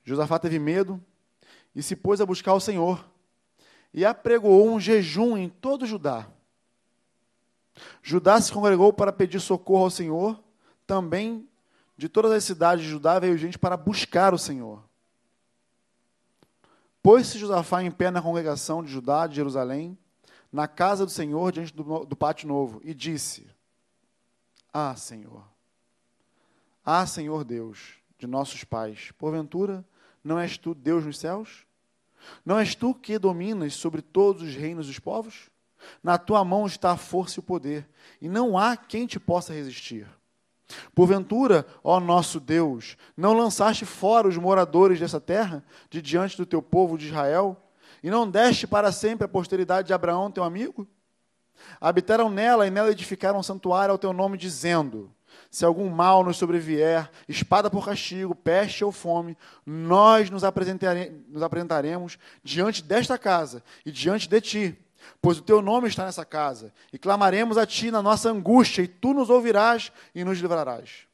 [0.03, 1.03] Josafá teve medo
[1.75, 3.07] e se pôs a buscar o Senhor
[3.93, 6.27] e apregoou um jejum em todo Judá.
[8.01, 10.41] Judá se congregou para pedir socorro ao Senhor,
[10.87, 11.47] também
[11.97, 14.83] de todas as cidades de Judá veio gente para buscar o Senhor.
[17.01, 19.97] Pôs-se Josafá em pé na congregação de Judá, de Jerusalém,
[20.51, 23.47] na casa do Senhor, diante do, do pátio novo, e disse:
[24.73, 25.43] Ah, Senhor,
[26.83, 29.85] ah, Senhor Deus de nossos pais, porventura
[30.23, 31.67] não és tu Deus nos céus?
[32.43, 35.51] Não és tu que dominas sobre todos os reinos dos povos?
[36.03, 37.87] Na tua mão está a força e o poder,
[38.21, 40.07] e não há quem te possa resistir.
[40.93, 46.61] Porventura, ó nosso Deus, não lançaste fora os moradores dessa terra, de diante do teu
[46.61, 47.57] povo de Israel,
[48.01, 50.87] e não deste para sempre a posteridade de Abraão, teu amigo?
[51.79, 55.11] Habitaram nela e nela edificaram um santuário ao teu nome, dizendo:
[55.49, 62.17] Se algum mal nos sobrevier, espada por castigo, peste ou fome, nós nos, nos apresentaremos
[62.43, 64.84] diante desta casa e diante de ti
[65.21, 68.87] pois o teu nome está nessa casa, e clamaremos a ti na nossa angústia, e
[68.87, 71.07] tu nos ouvirás e nos livrarás.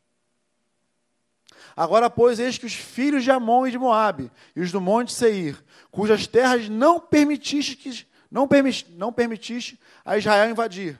[1.76, 5.14] Agora, pois, eis que os filhos de Amon e de Moabe, e os do monte
[5.14, 11.00] Seir, cujas terras não permitiste, que, não, permit, não permitiste a Israel invadir,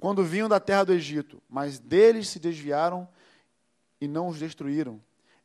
[0.00, 3.08] quando vinham da terra do Egito, mas deles se desviaram
[4.00, 5.00] e não os destruíram.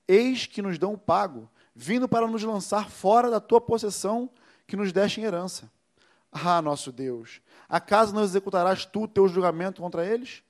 [0.08, 4.30] Eis que nos dão o pago, vindo para nos lançar fora da tua possessão
[4.68, 5.72] que nos deste em herança.
[6.34, 10.44] Ah, nosso Deus, acaso não executarás tu teu julgamento contra eles?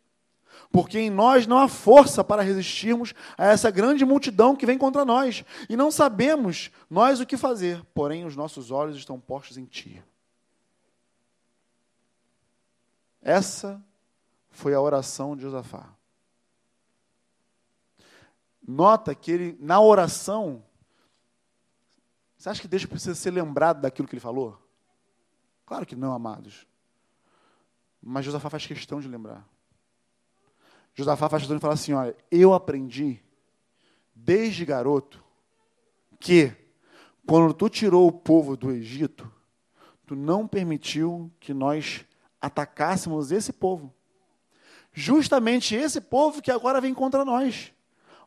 [0.72, 5.04] Porque em nós não há força para resistirmos a essa grande multidão que vem contra
[5.04, 9.66] nós, e não sabemos nós o que fazer, porém os nossos olhos estão postos em
[9.66, 10.02] ti.
[13.22, 13.84] Essa
[14.50, 15.90] foi a oração de Josafá.
[18.66, 20.64] Nota que ele, na oração,
[22.38, 24.63] você acha que Deus precisa ser lembrado daquilo que ele falou?
[25.66, 26.68] Claro que não, amados.
[28.02, 29.48] Mas Josafá faz questão de lembrar.
[30.94, 33.24] Josafá faz questão de falar assim: olha, eu aprendi
[34.14, 35.24] desde garoto
[36.20, 36.56] que
[37.26, 39.32] quando tu tirou o povo do Egito,
[40.06, 42.06] tu não permitiu que nós
[42.40, 43.94] atacássemos esse povo.
[44.92, 47.74] Justamente esse povo que agora vem contra nós.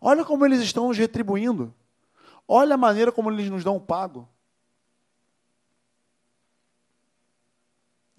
[0.01, 1.73] Olha como eles estão nos retribuindo.
[2.49, 4.29] Olha a maneira como eles nos dão pago.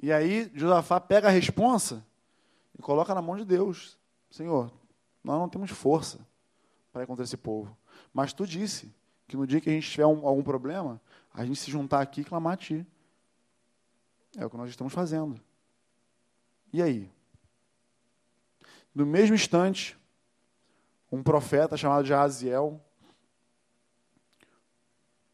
[0.02, 2.06] E aí Josafá pega a responsa
[2.78, 3.98] e coloca na mão de Deus.
[4.30, 4.72] Senhor,
[5.24, 6.20] nós não temos força
[6.92, 7.76] para ir contra esse povo.
[8.14, 8.94] Mas tu disse
[9.28, 11.02] que no dia que a gente tiver um, algum problema,
[11.34, 12.86] a gente se juntar aqui e clamar a ti.
[14.36, 15.40] É o que nós estamos fazendo.
[16.72, 17.12] E aí?
[18.94, 19.98] No mesmo instante,
[21.12, 22.82] um profeta chamado Jaziel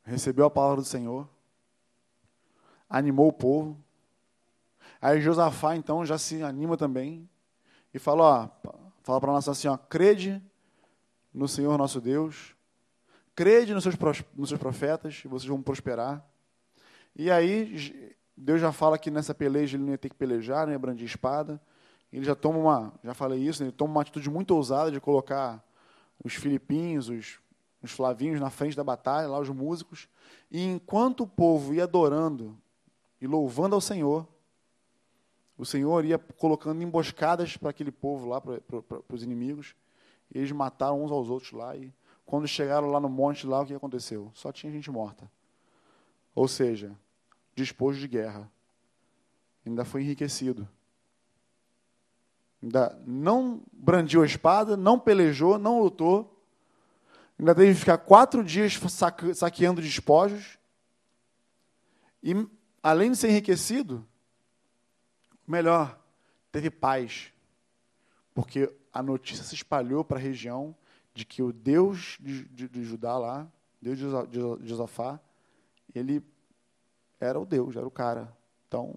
[0.04, 1.28] recebeu a palavra do Senhor,
[2.90, 3.82] animou o povo.
[5.04, 7.30] Aí Josafá, então, já se anima também
[7.94, 8.72] e fala, ó,
[9.04, 10.42] fala para nós assim, ó, crede
[11.34, 12.56] no Senhor nosso Deus,
[13.36, 13.96] crede nos seus,
[14.34, 16.26] nos seus profetas e vocês vão prosperar.
[17.14, 20.72] E aí Deus já fala que nessa peleja ele não ia ter que pelejar, não
[20.72, 21.62] ia brandir espada.
[22.10, 25.02] Ele já toma uma, já falei isso, né, ele toma uma atitude muito ousada de
[25.02, 25.62] colocar
[26.24, 27.40] os filipinhos, os,
[27.82, 30.08] os flavinhos na frente da batalha, lá os músicos.
[30.50, 32.58] E enquanto o povo ia adorando
[33.20, 34.32] e louvando ao Senhor,
[35.58, 39.76] o Senhor ia colocando emboscadas para aquele povo lá, para, os inimigos.
[40.34, 41.76] E eles mataram uns aos outros lá.
[41.76, 41.94] E
[42.26, 44.32] quando chegaram lá no monte, lá o que aconteceu?
[44.34, 45.30] Só tinha gente morta.
[46.34, 46.96] Ou seja,
[47.56, 48.52] disposto de guerra.
[49.66, 50.68] Ainda foi enriquecido.
[52.62, 56.42] Ainda não brandiu a espada, não pelejou, não lutou.
[57.38, 58.80] Ainda teve que ficar quatro dias
[59.36, 60.58] saqueando despojos.
[62.24, 62.48] E,
[62.82, 64.08] além de ser enriquecido,
[65.48, 66.00] melhor,
[66.52, 67.34] teve paz.
[68.34, 70.76] Porque a notícia se espalhou para a região
[71.14, 73.48] de que o Deus de, de, de Judá lá,
[73.82, 75.20] Deus de Josafá,
[75.94, 76.24] ele
[77.20, 78.36] era o Deus, era o cara.
[78.68, 78.96] Então,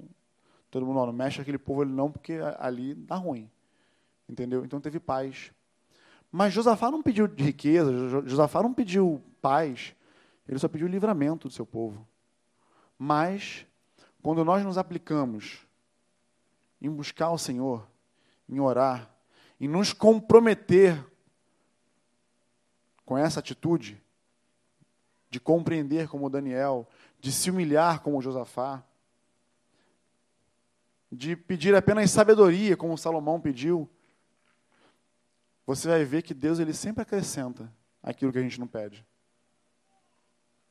[0.71, 3.51] todo mundo, não, não mexe aquele povo ali não, porque ali dá ruim.
[4.29, 4.65] Entendeu?
[4.65, 5.53] Então teve paz.
[6.31, 7.93] Mas Josafá não pediu riqueza,
[8.27, 9.95] Josafá não pediu paz,
[10.49, 12.07] ele só pediu livramento do seu povo.
[12.99, 13.67] Mas,
[14.23, 15.66] quando nós nos aplicamos
[16.81, 17.87] em buscar o Senhor,
[18.49, 19.11] em orar,
[19.61, 21.05] em nos comprometer
[23.05, 24.03] com essa atitude
[25.31, 26.89] de compreender como Daniel,
[27.21, 28.85] de se humilhar como Josafá,
[31.11, 33.89] de pedir apenas sabedoria como Salomão pediu,
[35.67, 39.05] você vai ver que Deus ele sempre acrescenta aquilo que a gente não pede.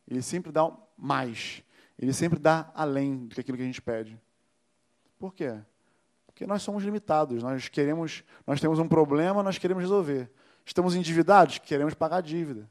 [0.08, 1.62] Ele sempre dá mais.
[1.98, 4.20] Ele sempre dá além do que aquilo que a gente pede.
[5.18, 5.60] Por quê?
[6.36, 7.42] Porque nós somos limitados.
[7.42, 10.30] Nós queremos, nós temos um problema, nós queremos resolver.
[10.66, 12.70] Estamos endividados, queremos pagar a dívida.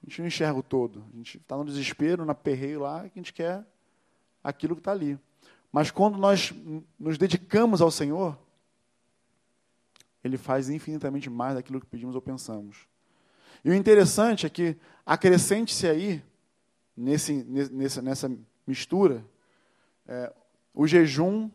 [0.00, 1.04] A gente não enxerga o todo.
[1.12, 3.66] A gente está no desespero, na perreio lá, que a gente quer
[4.42, 5.18] aquilo que está ali.
[5.72, 6.54] Mas quando nós
[6.96, 8.38] nos dedicamos ao Senhor,
[10.22, 12.86] Ele faz infinitamente mais daquilo que pedimos ou pensamos.
[13.64, 16.22] E o interessante é que acrescente-se aí,
[16.96, 18.30] nesse, nessa, nessa
[18.64, 19.24] mistura,
[20.06, 20.32] é,
[20.72, 21.50] o jejum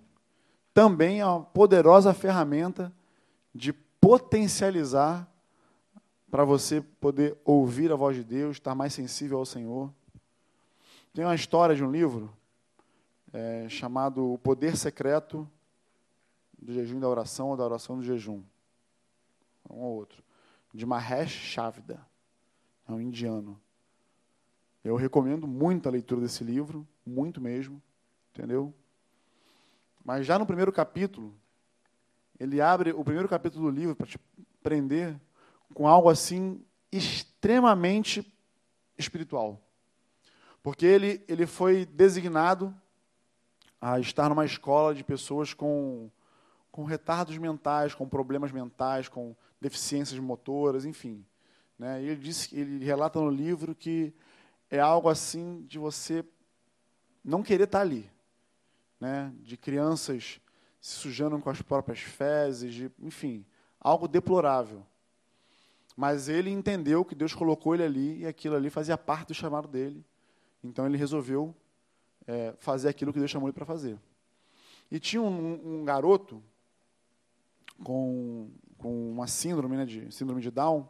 [0.73, 2.91] também é uma poderosa ferramenta
[3.53, 5.27] de potencializar
[6.29, 9.91] para você poder ouvir a voz de Deus, estar mais sensível ao Senhor.
[11.13, 12.31] Tem uma história de um livro
[13.33, 15.47] é, chamado O Poder Secreto
[16.57, 18.41] do Jejum e da Oração ou da Oração do Jejum.
[19.69, 20.23] Um ou outro.
[20.73, 21.99] De Mahesh Chavda.
[22.87, 23.59] É um indiano.
[24.83, 27.81] Eu recomendo muito a leitura desse livro, muito mesmo,
[28.33, 28.73] entendeu?
[30.03, 31.33] Mas já no primeiro capítulo,
[32.39, 34.19] ele abre o primeiro capítulo do livro para te
[34.63, 35.19] prender
[35.73, 38.25] com algo assim extremamente
[38.97, 39.61] espiritual.
[40.63, 42.75] Porque ele, ele foi designado
[43.79, 46.09] a estar numa escola de pessoas com,
[46.71, 51.25] com retardos mentais, com problemas mentais, com deficiências motoras, enfim.
[51.77, 52.01] Né?
[52.03, 54.13] Ele, disse, ele relata no livro que
[54.69, 56.23] é algo assim de você
[57.23, 58.09] não querer estar ali.
[59.01, 59.33] Né?
[59.39, 60.39] De crianças
[60.79, 63.45] se sujando com as próprias fezes, de, enfim,
[63.79, 64.85] algo deplorável.
[65.97, 69.67] Mas ele entendeu que Deus colocou ele ali e aquilo ali fazia parte do chamado
[69.67, 70.05] dele.
[70.63, 71.55] Então ele resolveu
[72.25, 73.99] é, fazer aquilo que Deus chamou ele para fazer.
[74.89, 76.41] E tinha um, um garoto
[77.83, 80.87] com, com uma síndrome, né, de síndrome de Down,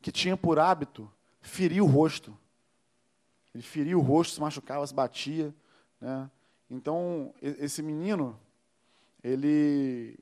[0.00, 2.36] que tinha por hábito ferir o rosto.
[3.54, 5.54] Ele feria o rosto, se machucava, se batia.
[6.00, 6.30] Né?
[6.70, 8.38] Então, esse menino,
[9.22, 10.18] ele,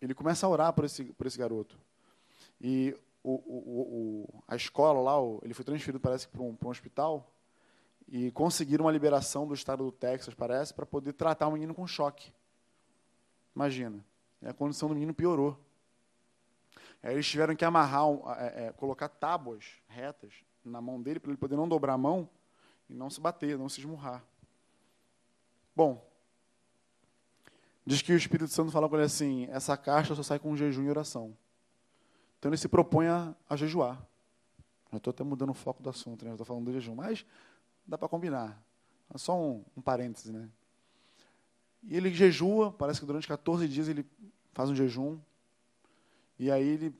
[0.00, 1.78] ele começa a orar por esse, por esse garoto.
[2.60, 3.82] E o, o,
[4.34, 7.32] o, a escola lá, ele foi transferido, parece, para um, um hospital
[8.08, 11.86] e conseguiram uma liberação do estado do Texas, parece, para poder tratar o menino com
[11.86, 12.32] choque.
[13.54, 14.04] Imagina.
[14.44, 15.58] A condição do menino piorou.
[17.02, 18.04] Aí eles tiveram que amarrar,
[18.38, 20.32] é, é, colocar tábuas retas
[20.64, 22.28] na mão dele, para ele poder não dobrar a mão
[22.88, 24.24] e não se bater, não se esmurrar.
[25.74, 26.06] Bom,
[27.86, 30.84] diz que o Espírito Santo falou com ele assim: essa caixa só sai com jejum
[30.84, 31.36] e oração.
[32.38, 34.04] Então ele se propõe a, a jejuar.
[34.90, 36.32] Já estou até mudando o foco do assunto, né?
[36.32, 37.24] estou falando do jejum, mas
[37.86, 38.62] dá para combinar.
[39.14, 40.48] É só um, um parêntese, né?
[41.82, 44.06] E ele jejua, parece que durante 14 dias ele
[44.52, 45.18] faz um jejum.
[46.38, 46.94] E aí ele,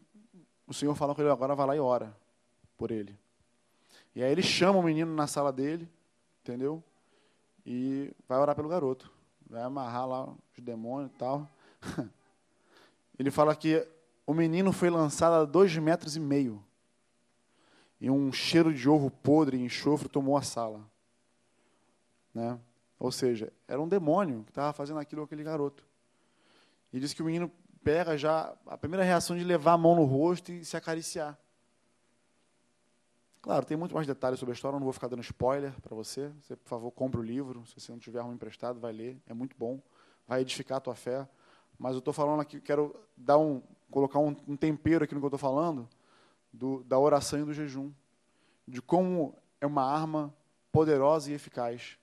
[0.66, 2.16] o Senhor fala com ele, agora vai lá e ora
[2.76, 3.18] por ele.
[4.14, 5.88] E aí ele chama o menino na sala dele,
[6.40, 6.82] entendeu?
[7.64, 9.10] E vai orar pelo garoto.
[9.48, 11.48] Vai amarrar lá os demônios e tal.
[13.18, 13.86] Ele fala que
[14.26, 16.62] o menino foi lançado a dois metros e meio.
[18.00, 20.80] E um cheiro de ovo podre e enxofre tomou a sala.
[22.34, 22.58] Né?
[22.98, 25.84] Ou seja, era um demônio que estava fazendo aquilo com aquele garoto.
[26.92, 27.50] E diz que o menino
[27.82, 31.38] pega já a primeira reação de levar a mão no rosto e se acariciar.
[33.42, 35.96] Claro, tem muito mais detalhes sobre a história, eu não vou ficar dando spoiler para
[35.96, 36.28] você.
[36.40, 37.66] Você, por favor, compre o livro.
[37.66, 39.20] Se você não tiver um emprestado, vai ler.
[39.26, 39.82] É muito bom.
[40.28, 41.28] Vai edificar a tua fé.
[41.76, 45.24] Mas eu estou falando aqui, quero dar um, colocar um, um tempero aqui no que
[45.24, 45.88] eu estou falando,
[46.52, 47.90] do, da oração e do jejum.
[48.66, 50.32] De como é uma arma
[50.70, 51.98] poderosa e eficaz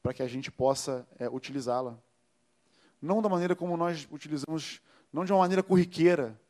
[0.00, 1.98] para que a gente possa é, utilizá-la.
[3.02, 4.80] Não da maneira como nós utilizamos,
[5.12, 6.40] não de uma maneira corriqueira,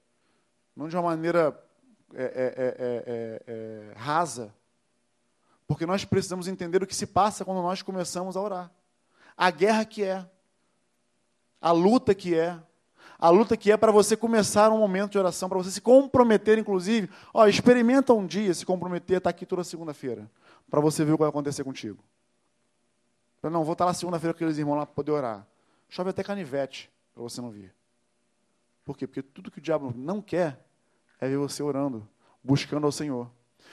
[0.77, 1.51] não de uma maneira
[2.15, 4.55] é, é, rasa,
[5.67, 8.71] porque nós precisamos entender o que se passa quando nós começamos a orar.
[9.37, 10.27] A guerra que é,
[11.61, 12.59] a luta que é,
[13.19, 16.57] a luta que é para você começar um momento de oração, para você se comprometer,
[16.57, 17.11] inclusive.
[17.35, 20.31] Ó, experimenta um dia se comprometer, está aqui toda segunda-feira,
[20.71, 22.03] para você ver o que vai acontecer contigo.
[23.43, 25.47] Eu não, vou estar lá segunda-feira com aqueles irmãos lá para poder orar.
[25.89, 27.75] Chove até canivete, para você não vir.
[28.85, 29.07] Por quê?
[29.07, 30.65] Porque tudo que o diabo não quer
[31.21, 32.09] é ver você orando,
[32.43, 33.31] buscando ao Senhor.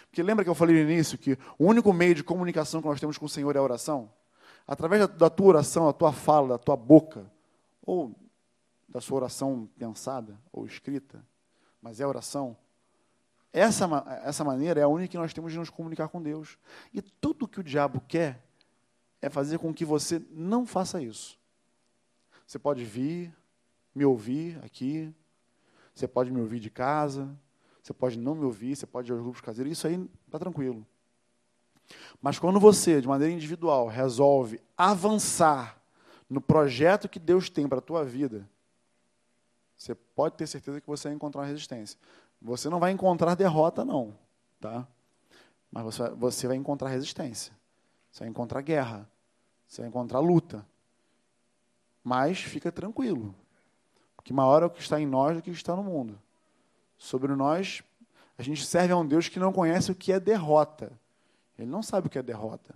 [0.07, 2.99] Porque lembra que eu falei no início que o único meio de comunicação que nós
[2.99, 4.11] temos com o Senhor é a oração?
[4.67, 7.31] Através da, tua oração, da tua fala, da tua boca,
[7.85, 8.15] ou
[8.87, 11.23] da sua oração pensada ou escrita,
[11.81, 12.57] mas é oração.
[13.53, 13.85] Essa,
[14.23, 16.57] essa maneira é a única que nós temos de nos comunicar com Deus.
[16.93, 18.43] E tudo que o diabo quer
[19.21, 21.37] é fazer com que você não faça isso.
[22.45, 23.33] Você pode vir,
[23.93, 25.13] me ouvir aqui,
[25.95, 27.33] você pode me ouvir de casa,
[27.81, 30.85] você pode não me ouvir, você pode ir aos grupos caseiros, isso aí está tranquilo.
[32.21, 35.81] Mas quando você, de maneira individual, resolve avançar
[36.29, 38.47] no projeto que Deus tem para a tua vida,
[39.77, 41.97] você pode ter certeza que você vai encontrar resistência.
[42.41, 44.17] Você não vai encontrar derrota, não.
[44.59, 44.85] Tá?
[45.71, 47.53] Mas você você vai encontrar resistência.
[48.11, 49.09] Você vai encontrar guerra.
[49.67, 50.65] Você vai encontrar luta.
[52.03, 53.35] Mas fica tranquilo
[54.25, 56.19] que maior é o que está em nós do que está no mundo.
[56.97, 57.83] Sobre nós,
[58.35, 60.91] a gente serve a um Deus que não conhece o que é derrota.
[61.59, 62.73] Ele não sabe o que é derrota.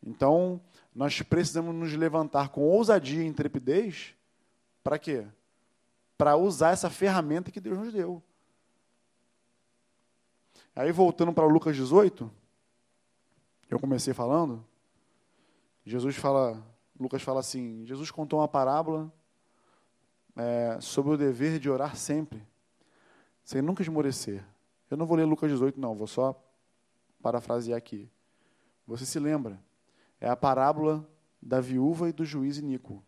[0.00, 0.60] Então,
[0.94, 4.14] nós precisamos nos levantar com ousadia e intrepidez
[4.84, 5.26] para quê?
[6.16, 8.22] Para usar essa ferramenta que Deus nos deu.
[10.76, 12.30] Aí, voltando para Lucas 18,
[13.68, 14.64] eu comecei falando,
[15.84, 16.64] Jesus fala,
[16.98, 19.12] Lucas fala assim, Jesus contou uma parábola
[20.36, 22.42] é, sobre o dever de orar sempre,
[23.42, 24.44] sem nunca esmorecer.
[24.90, 26.40] Eu não vou ler Lucas 18, não, vou só
[27.22, 28.10] parafrasear aqui.
[28.86, 29.58] Você se lembra?
[30.20, 31.08] É a parábola
[31.40, 33.02] da viúva e do juiz Nico.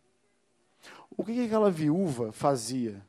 [1.17, 3.05] O que, que aquela viúva fazia?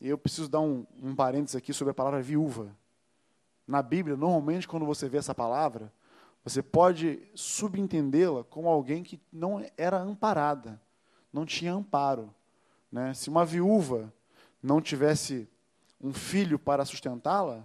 [0.00, 2.76] Eu preciso dar um, um parênteses aqui sobre a palavra viúva.
[3.66, 5.92] Na Bíblia, normalmente, quando você vê essa palavra,
[6.44, 10.80] você pode subentendê-la como alguém que não era amparada,
[11.32, 12.32] não tinha amparo.
[12.96, 13.12] Né?
[13.12, 14.10] Se uma viúva
[14.62, 15.46] não tivesse
[16.00, 17.58] um filho para sustentá-la,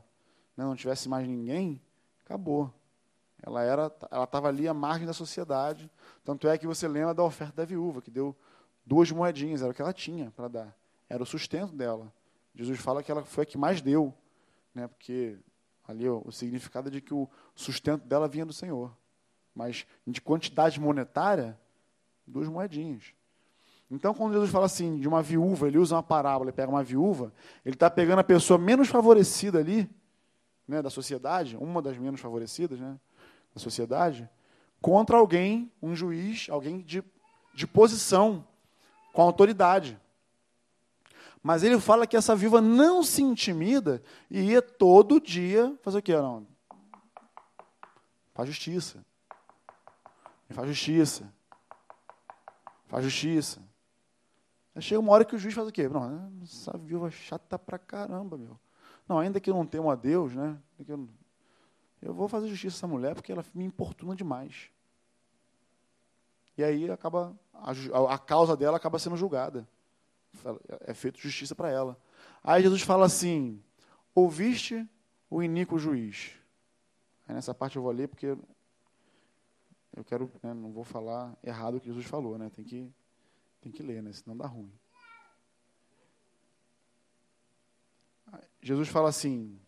[0.58, 1.82] né, não tivesse mais ninguém,
[2.26, 2.70] acabou.
[3.42, 5.90] Ela era, ela estava ali à margem da sociedade.
[6.26, 8.36] Tanto é que você lembra da oferta da viúva, que deu
[8.86, 10.78] duas moedinhas, era o que ela tinha para dar.
[11.08, 12.12] Era o sustento dela.
[12.54, 14.14] Jesus fala que ela foi a que mais deu,
[14.76, 15.40] né, porque
[15.88, 17.26] ali o, o significado é de que o
[17.56, 18.92] sustento dela vinha do Senhor.
[19.56, 21.58] Mas de quantidade monetária,
[22.28, 23.14] duas moedinhas.
[23.92, 26.82] Então, quando Jesus fala assim de uma viúva, ele usa uma parábola, ele pega uma
[26.82, 27.34] viúva,
[27.66, 29.90] ele está pegando a pessoa menos favorecida ali,
[30.66, 32.98] né, da sociedade, uma das menos favorecidas né,
[33.54, 34.30] da sociedade,
[34.80, 37.04] contra alguém, um juiz, alguém de,
[37.54, 38.48] de posição,
[39.12, 40.00] com autoridade.
[41.44, 46.02] Mas ele fala que essa viúva não se intimida e ia todo dia fazer o
[46.02, 46.16] quê?
[46.16, 46.48] Não.
[48.34, 49.06] Faz justiça.
[50.50, 51.34] Faz justiça.
[52.88, 53.71] Faz justiça.
[54.80, 55.90] Chega uma hora que o juiz faz o quê?
[55.90, 58.58] Não, essa viúva chata pra caramba, meu.
[59.08, 60.58] Não, ainda que eu não tenha a Deus, né?
[62.02, 64.72] Eu vou fazer justiça a essa mulher porque ela me importuna demais.
[66.58, 69.68] E aí acaba a, a causa dela acaba sendo julgada.
[70.82, 71.98] É feito justiça para ela.
[72.44, 73.62] Aí Jesus fala assim:
[74.16, 74.88] ouviste
[75.30, 76.32] o iníquo juiz.
[77.28, 78.38] Aí nessa parte eu vou ler porque
[79.96, 82.50] eu quero, né, não vou falar errado o que Jesus falou, né?
[82.50, 82.90] Tem que
[83.62, 84.12] tem que ler, né?
[84.12, 84.72] Senão dá ruim.
[88.62, 89.60] Jesus fala assim: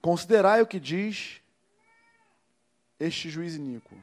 [0.00, 1.40] Considerai o que diz
[3.00, 3.96] este juiz iníquo.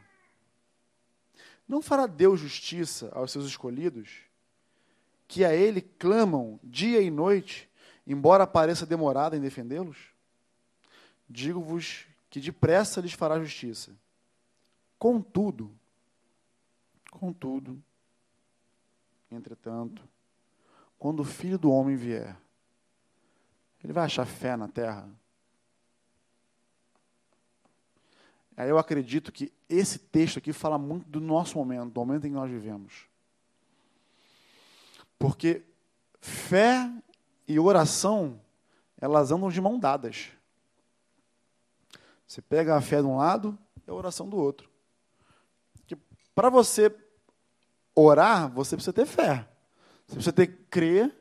[1.67, 4.09] Não fará Deus justiça aos seus escolhidos,
[5.27, 7.69] que a Ele clamam dia e noite,
[8.05, 9.97] embora pareça demorado em defendê-los?
[11.29, 13.95] Digo-vos que depressa lhes fará justiça.
[14.99, 15.73] Contudo,
[17.11, 17.79] contudo,
[19.29, 20.01] entretanto,
[20.97, 22.35] quando o filho do homem vier,
[23.83, 25.07] ele vai achar fé na terra?
[28.55, 32.29] Aí eu acredito que esse texto aqui fala muito do nosso momento, do momento em
[32.29, 33.07] que nós vivemos.
[35.17, 35.63] Porque
[36.19, 36.91] fé
[37.47, 38.39] e oração,
[38.97, 40.29] elas andam de mão dadas.
[42.27, 44.69] Você pega a fé de um lado e a oração do outro.
[46.33, 46.89] Para você
[47.95, 49.47] orar, você precisa ter fé.
[50.05, 51.15] Você precisa ter crer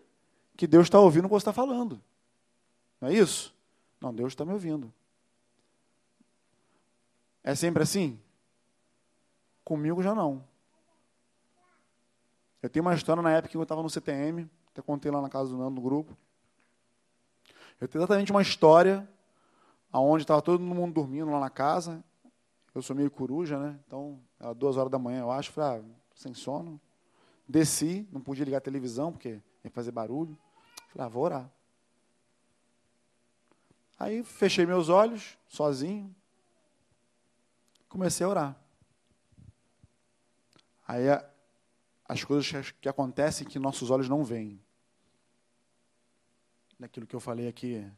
[0.56, 2.02] que Deus está ouvindo o que você está falando.
[3.00, 3.54] Não é isso?
[4.00, 4.92] Não, Deus está me ouvindo.
[7.42, 8.20] É sempre assim?
[9.64, 10.44] Comigo já não.
[12.62, 15.30] Eu tenho uma história na época que eu estava no CTM, até contei lá na
[15.30, 16.16] casa do Nando, no grupo.
[17.80, 19.08] Eu tenho exatamente uma história
[19.92, 22.04] onde estava todo mundo dormindo lá na casa.
[22.74, 23.78] Eu sou meio coruja, né?
[23.86, 25.50] Então, era duas horas da manhã, eu acho.
[25.50, 26.78] Falei, ah, sem sono.
[27.48, 30.38] Desci, não podia ligar a televisão, porque ia fazer barulho.
[30.88, 31.50] Falei, ah, vou orar.
[33.98, 36.14] Aí, fechei meus olhos, sozinho.
[37.88, 38.64] Comecei a orar.
[40.86, 41.06] Aí,
[42.06, 44.60] as coisas que acontecem que nossos olhos não veem.
[46.78, 47.90] Daquilo que eu falei aqui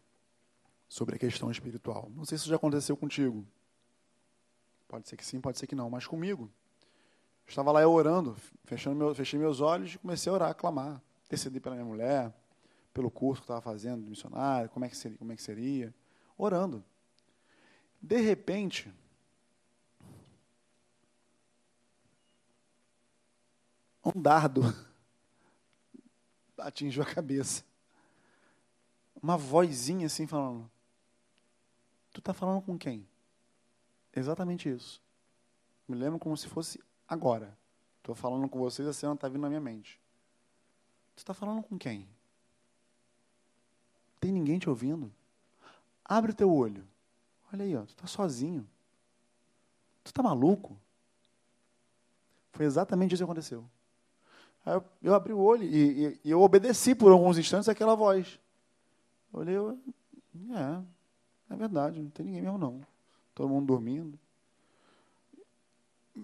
[0.89, 2.09] sobre a questão espiritual.
[2.15, 3.45] Não sei se isso já aconteceu contigo.
[4.87, 6.51] Pode ser que sim, pode ser que não, mas comigo.
[7.47, 11.03] Estava lá eu orando, fechando meu, fechei meus olhos e comecei a orar, a clamar,
[11.27, 12.33] interceder pela minha mulher,
[12.93, 15.95] pelo curso que estava fazendo de missionário, como é que seria, como é que seria,
[16.37, 16.85] orando.
[18.01, 18.93] De repente,
[24.05, 24.63] um dardo
[26.59, 27.65] atingiu a cabeça.
[29.23, 30.71] Uma vozinha assim falando:
[32.13, 33.09] Tu está falando com quem?
[34.15, 35.01] Exatamente isso.
[35.87, 36.81] Me lembro como se fosse
[37.13, 37.57] agora.
[37.99, 40.01] Estou falando com vocês, a cena está vindo na minha mente.
[41.15, 42.09] Tu está falando com quem?
[44.19, 45.13] Tem ninguém te ouvindo?
[46.05, 46.87] Abre o teu olho.
[47.53, 48.67] Olha aí, ó, tu está sozinho.
[50.03, 50.77] Tu está maluco?
[52.53, 53.65] Foi exatamente isso que aconteceu.
[54.65, 57.95] Aí eu, eu abri o olho e, e, e, eu obedeci por alguns instantes aquela
[57.95, 58.39] voz.
[59.33, 59.79] Olhei, eu,
[60.51, 62.81] é, é verdade, não tem ninguém mesmo não.
[63.35, 64.19] Todo mundo dormindo.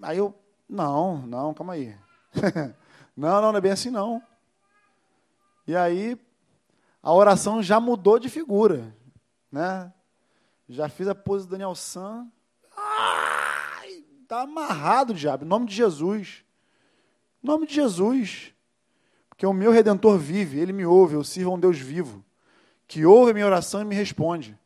[0.03, 0.35] Aí eu,
[0.69, 1.97] não, não, calma aí.
[3.17, 4.23] não, não, não é bem assim não.
[5.67, 6.19] E aí
[7.03, 8.95] a oração já mudou de figura,
[9.51, 9.93] né?
[10.69, 12.31] Já fiz a pose do Daniel San.
[12.77, 16.45] Ai, tá amarrado, diabo, em nome de Jesus.
[17.43, 18.53] Em nome de Jesus.
[19.29, 22.25] Porque o meu redentor vive, ele me ouve, eu sirvo a um Deus vivo,
[22.87, 24.59] que ouve a minha oração e me responde.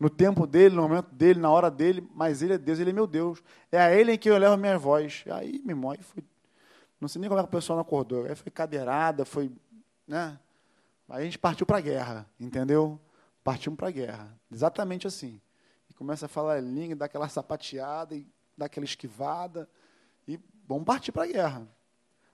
[0.00, 2.92] No tempo dele, no momento dele, na hora dele, mas ele é Deus, ele é
[2.92, 3.42] meu Deus.
[3.70, 5.22] É a ele em que eu levo a minha voz.
[5.30, 6.24] Aí, meu irmão, aí foi.
[6.98, 8.24] Não sei nem como é que o pessoal não acordou.
[8.24, 9.52] Aí foi cadeirada, foi.
[10.08, 10.38] Né?
[11.06, 12.98] Aí a gente partiu para a guerra, entendeu?
[13.44, 14.34] Partimos para a guerra.
[14.50, 15.38] Exatamente assim.
[15.90, 18.26] E começa a falar língua, dá aquela sapateada, e
[18.56, 19.68] dá aquela esquivada.
[20.26, 21.68] E vamos partir para a guerra.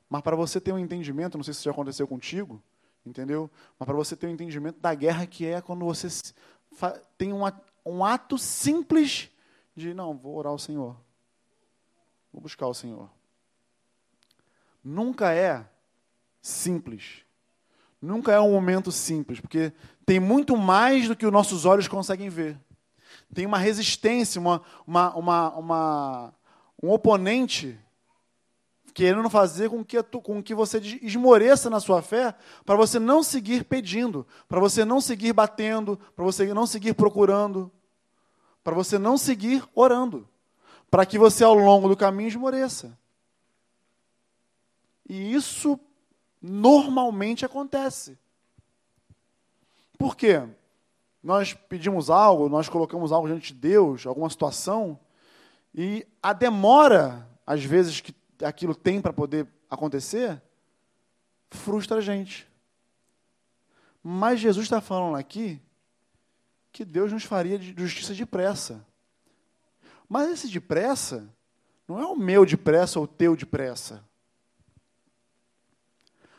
[0.08, 2.62] Mas para você ter um entendimento, não sei se isso já aconteceu contigo,
[3.04, 3.50] entendeu?
[3.76, 6.08] Mas para você ter um entendimento da guerra que é quando você
[7.16, 7.42] tem um,
[7.84, 9.30] um ato simples
[9.74, 10.96] de, não, vou orar ao Senhor.
[12.32, 13.08] Vou buscar o Senhor.
[14.82, 15.66] Nunca é
[16.40, 17.22] simples.
[18.00, 19.72] Nunca é um momento simples, porque
[20.04, 22.58] tem muito mais do que os nossos olhos conseguem ver.
[23.34, 26.34] Tem uma resistência, uma, uma, uma, uma
[26.82, 27.78] um oponente
[28.96, 32.34] querendo fazer com que, com que você esmoreça na sua fé,
[32.64, 37.70] para você não seguir pedindo, para você não seguir batendo, para você não seguir procurando,
[38.64, 40.26] para você não seguir orando,
[40.90, 42.98] para que você ao longo do caminho esmoreça.
[45.06, 45.78] E isso
[46.40, 48.18] normalmente acontece.
[49.98, 50.42] Por quê?
[51.22, 54.98] Nós pedimos algo, nós colocamos algo diante de Deus, alguma situação,
[55.74, 60.40] e a demora, às vezes, que aquilo tem para poder acontecer,
[61.50, 62.46] frustra a gente.
[64.02, 65.60] Mas Jesus está falando aqui
[66.70, 68.86] que Deus nos faria de justiça depressa.
[70.08, 71.28] Mas esse depressa
[71.88, 74.04] não é o meu depressa ou o teu depressa.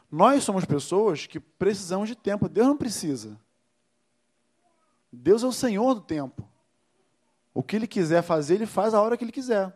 [0.10, 2.48] Nós somos pessoas que precisamos de tempo.
[2.48, 3.40] Deus não precisa.
[5.12, 6.48] Deus é o Senhor do tempo.
[7.54, 9.76] O que Ele quiser fazer, Ele faz a hora que Ele quiser.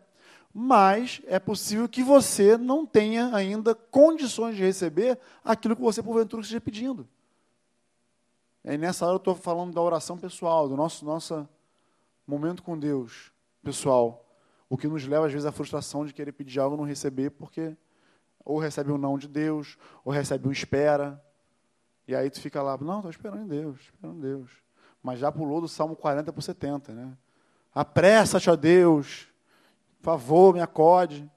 [0.54, 6.42] Mas é possível que você não tenha ainda condições de receber aquilo que você, porventura,
[6.42, 7.08] esteja pedindo.
[8.64, 11.48] E nessa hora eu estou falando da oração pessoal, do nosso nosso
[12.26, 13.32] momento com Deus
[13.62, 14.24] pessoal.
[14.68, 17.30] O que nos leva, às vezes, à frustração de querer pedir algo e não receber,
[17.30, 17.76] porque
[18.44, 21.22] ou recebe um não de Deus, ou recebe um espera.
[22.06, 24.50] E aí tu fica lá, não, estou esperando em Deus, esperando em Deus.
[25.02, 27.16] Mas já pulou do Salmo 40 para o 70, né?
[27.74, 29.28] Apressa-te, ó Deus,
[30.02, 31.30] favor, me acode.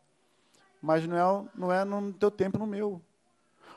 [0.81, 3.01] Mas não é, não é no teu tempo no meu.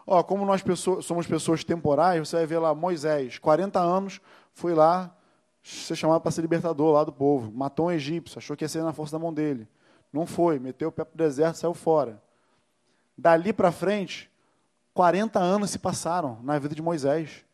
[0.06, 4.20] Ó, como nós pessoas, somos pessoas temporais, você vai ver lá Moisés, 40 anos,
[4.54, 5.14] foi lá
[5.62, 7.52] ser chamado para ser libertador lá do povo.
[7.52, 9.68] Matou um egípcio, achou que ia ser na força da mão dele.
[10.12, 12.22] Não foi, meteu o pé para o deserto saiu fora.
[13.16, 14.30] Dali para frente,
[14.94, 17.44] 40 anos se passaram na vida de Moisés.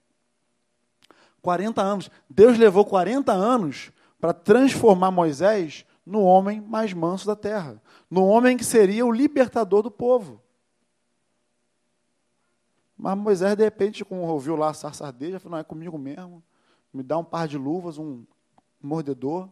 [1.42, 2.10] 40 anos.
[2.30, 8.56] Deus levou 40 anos para transformar Moisés no homem mais manso da terra, no homem
[8.56, 10.40] que seria o libertador do povo.
[12.96, 16.42] Mas Moisés, de repente, como ouviu lá a sarça ardeja, falou: não, é comigo mesmo.
[16.92, 18.24] Me dá um par de luvas, um
[18.80, 19.48] mordedor.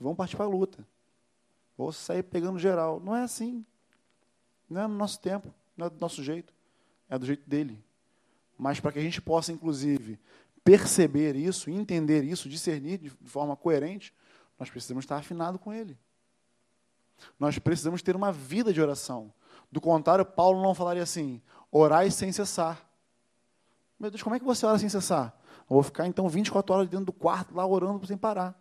[0.00, 0.86] Vamos partir para a luta.
[1.76, 3.00] Vou sair pegando geral.
[3.00, 3.64] Não é assim.
[4.68, 6.52] Não é no nosso tempo, não é do nosso jeito,
[7.08, 7.82] é do jeito dele.
[8.58, 10.18] Mas para que a gente possa, inclusive,
[10.62, 14.14] perceber isso, entender isso, discernir de forma coerente,
[14.58, 15.98] nós precisamos estar afinado com ele.
[17.38, 19.32] Nós precisamos ter uma vida de oração.
[19.70, 21.40] Do contrário, Paulo não falaria assim:
[21.70, 22.88] orai sem cessar.
[23.98, 25.34] Meu Deus, como é que você ora sem cessar?
[25.60, 28.58] Eu vou ficar então 24 horas dentro do quarto lá orando sem parar.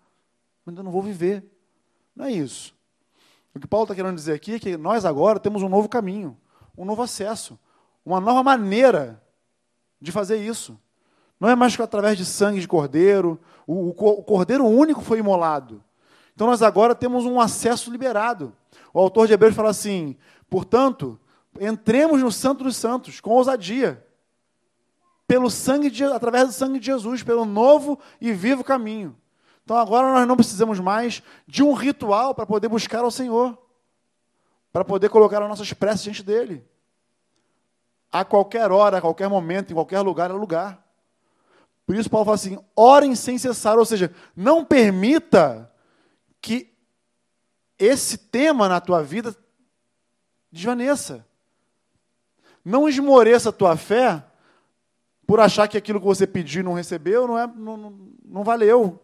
[0.65, 1.43] Mas eu não vou viver.
[2.15, 2.73] Não é isso.
[3.53, 6.37] O que Paulo está querendo dizer aqui é que nós agora temos um novo caminho,
[6.77, 7.59] um novo acesso,
[8.05, 9.21] uma nova maneira
[10.01, 10.79] de fazer isso.
[11.39, 15.83] Não é mais através de sangue de cordeiro, o, o cordeiro único foi imolado.
[16.33, 18.53] Então nós agora temos um acesso liberado.
[18.93, 20.15] O autor de Hebreus fala assim:
[20.49, 21.19] portanto,
[21.59, 24.05] entremos no Santo dos Santos com ousadia,
[25.27, 29.15] pelo sangue de, através do sangue de Jesus, pelo novo e vivo caminho.
[29.63, 33.57] Então agora nós não precisamos mais de um ritual para poder buscar ao Senhor,
[34.71, 36.65] para poder colocar as nossas preces diante dele.
[38.11, 40.82] A qualquer hora, a qualquer momento, em qualquer lugar é lugar.
[41.85, 45.71] Por isso Paulo fala assim: orem sem cessar, ou seja, não permita
[46.41, 46.73] que
[47.77, 49.35] esse tema na tua vida
[50.51, 51.25] desvaneça.
[52.63, 54.23] Não esmoreça a tua fé
[55.25, 58.43] por achar que aquilo que você pediu e não recebeu não, é, não, não, não
[58.43, 59.01] valeu.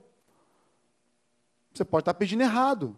[1.74, 2.98] Você pode estar pedindo errado.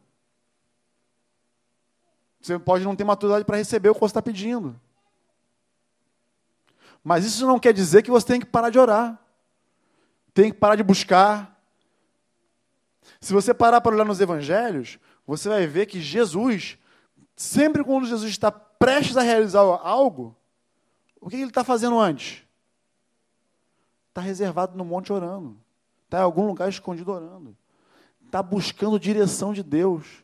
[2.42, 4.80] Você pode não ter maturidade para receber o que você está pedindo.
[7.04, 9.21] Mas isso não quer dizer que você tem que parar de orar.
[10.34, 11.60] Tem que parar de buscar.
[13.20, 16.78] Se você parar para olhar nos evangelhos, você vai ver que Jesus,
[17.36, 20.36] sempre quando Jesus está prestes a realizar algo,
[21.20, 22.44] o que ele está fazendo antes?
[24.10, 25.58] Está reservado no monte orando.
[26.06, 27.56] Está em algum lugar escondido orando
[28.32, 30.24] está buscando direção de Deus.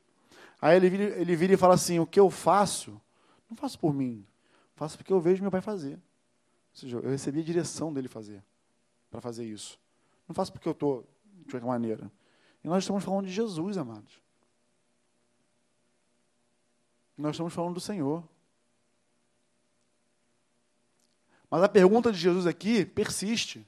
[0.61, 2.99] Aí ele vira, ele vira e fala assim: O que eu faço,
[3.49, 4.25] não faço por mim,
[4.73, 5.95] faço porque eu vejo meu pai fazer.
[5.95, 8.41] Ou seja, eu recebi a direção dele fazer,
[9.11, 9.77] para fazer isso.
[10.27, 11.07] Não faço porque eu estou
[11.45, 12.11] de qualquer maneira.
[12.63, 14.21] E nós estamos falando de Jesus, amados.
[17.17, 18.23] Nós estamos falando do Senhor.
[21.49, 23.65] Mas a pergunta de Jesus aqui persiste.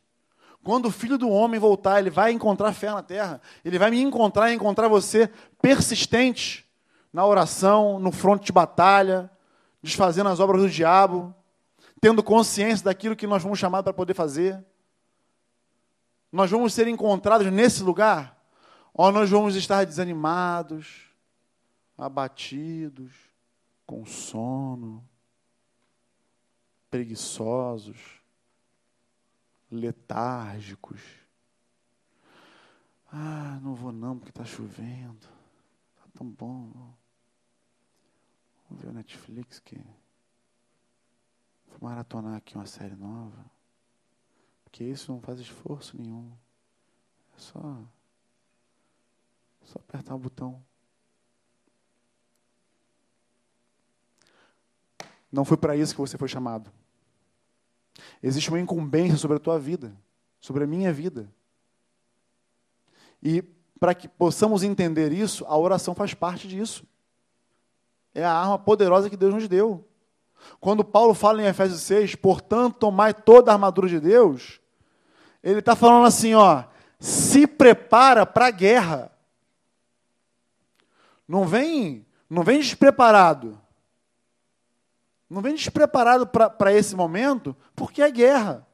[0.64, 3.41] Quando o filho do homem voltar, ele vai encontrar fé na terra.
[3.64, 5.32] Ele vai me encontrar e encontrar você
[5.62, 6.68] persistente
[7.12, 9.32] na oração, no fronte de batalha,
[9.82, 11.34] desfazendo as obras do diabo,
[12.01, 14.64] tendo consciência daquilo que nós fomos chamados para poder fazer.
[16.32, 18.38] Nós vamos ser encontrados nesse lugar?
[18.93, 21.09] Ou nós vamos estar desanimados,
[21.97, 23.13] abatidos,
[23.86, 25.07] com sono,
[26.89, 28.19] preguiçosos?
[29.71, 31.01] letárgicos.
[33.11, 35.27] Ah, não vou não porque está chovendo.
[35.95, 36.93] Está tão bom.
[38.69, 39.75] Vamos ver o Netflix que
[41.67, 43.45] vou maratonar aqui uma série nova.
[44.70, 46.32] Porque isso não faz esforço nenhum.
[47.36, 47.78] É só
[49.70, 50.63] só apertar o botão.
[55.32, 56.72] Não foi para isso que você foi chamado.
[58.22, 59.95] Existe uma incumbência sobre a tua vida,
[60.39, 61.32] sobre a minha vida.
[63.22, 63.43] E
[63.80, 66.84] para que possamos entender isso, a oração faz parte disso.
[68.13, 69.88] É a arma poderosa que Deus nos deu.
[70.59, 74.59] Quando Paulo fala em Efésios 6, portanto, tomai toda a armadura de Deus,
[75.43, 76.63] ele está falando assim, ó,
[76.99, 79.11] se prepara para a guerra.
[81.27, 83.59] Não vem, não vem despreparado.
[85.29, 88.67] Não vem despreparado para esse momento, porque é guerra.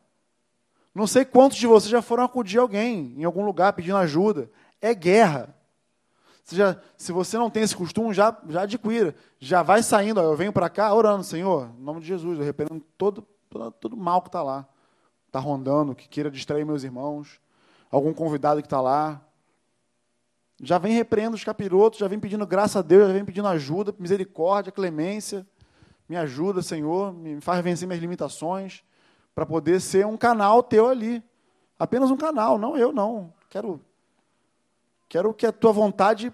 [0.93, 4.49] Não sei quantos de vocês já foram acudir alguém em algum lugar pedindo ajuda.
[4.81, 5.53] É guerra.
[6.45, 9.15] Você já, se você não tem esse costume, já, já adquira.
[9.39, 10.21] Já vai saindo.
[10.21, 13.97] Ó, eu venho para cá orando, Senhor, em nome de Jesus, repreendo todo, todo, todo
[13.97, 14.67] mal que está lá.
[15.25, 17.41] Está rondando, que queira distrair meus irmãos.
[17.89, 19.19] Algum convidado que está lá.
[20.61, 23.93] Já vem repreendendo os capirotos, já vem pedindo graça a Deus, já vem pedindo ajuda,
[23.97, 25.47] misericórdia, clemência.
[26.07, 28.83] Me ajuda, Senhor, me faz vencer minhas limitações
[29.33, 31.23] para poder ser um canal teu ali.
[31.79, 33.33] Apenas um canal, não eu não.
[33.49, 33.81] Quero
[35.15, 36.33] quero que a tua vontade,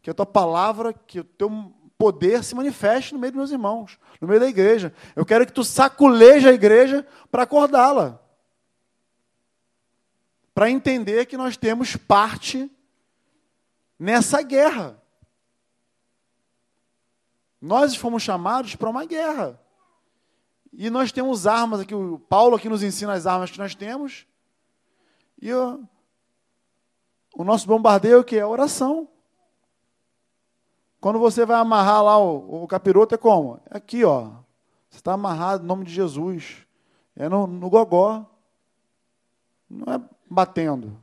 [0.00, 1.50] que a tua palavra, que o teu
[1.98, 4.94] poder se manifeste no meio dos meus irmãos, no meio da igreja.
[5.16, 8.22] Eu quero que tu saculeje a igreja para acordá-la.
[10.54, 12.70] Para entender que nós temos parte
[13.98, 15.02] nessa guerra.
[17.60, 19.60] Nós fomos chamados para uma guerra.
[20.72, 24.24] E nós temos armas aqui, o Paulo aqui nos ensina as armas que nós temos.
[25.42, 25.82] E o,
[27.40, 29.08] o nosso bombardeio que é a oração.
[31.00, 33.58] Quando você vai amarrar lá o, o capiroto, é como?
[33.70, 34.24] É aqui, ó.
[34.90, 36.58] Você está amarrado em nome de Jesus.
[37.16, 38.26] É no, no gogó.
[39.70, 41.02] Não é batendo.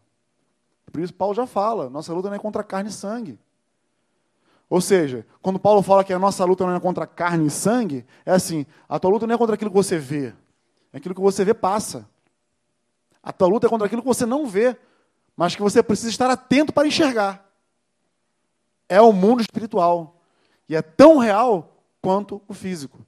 [0.92, 3.40] Por isso Paulo já fala, nossa luta não é contra carne e sangue.
[4.70, 8.06] Ou seja, quando Paulo fala que a nossa luta não é contra carne e sangue,
[8.24, 10.36] é assim: a tua luta não é contra aquilo que você vê,
[10.94, 12.08] é aquilo que você vê passa.
[13.24, 14.78] A tua luta é contra aquilo que você não vê,
[15.38, 17.48] mas que você precisa estar atento para enxergar.
[18.90, 20.20] É o mundo espiritual.
[20.68, 23.06] E é tão real quanto o físico.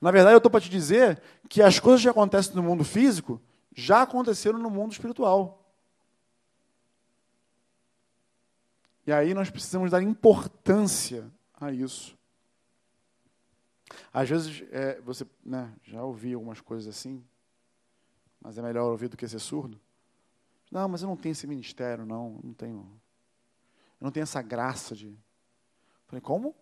[0.00, 3.40] Na verdade, eu estou para te dizer que as coisas que acontecem no mundo físico
[3.72, 5.62] já aconteceram no mundo espiritual.
[9.06, 12.18] E aí nós precisamos dar importância a isso.
[14.12, 17.24] Às vezes, é, você né, já ouvi algumas coisas assim,
[18.40, 19.80] mas é melhor ouvir do que ser surdo.
[20.70, 23.00] Não, mas eu não tenho esse ministério, não, não tenho.
[24.00, 25.16] Eu não tenho essa graça de.
[26.06, 26.54] Falei, como?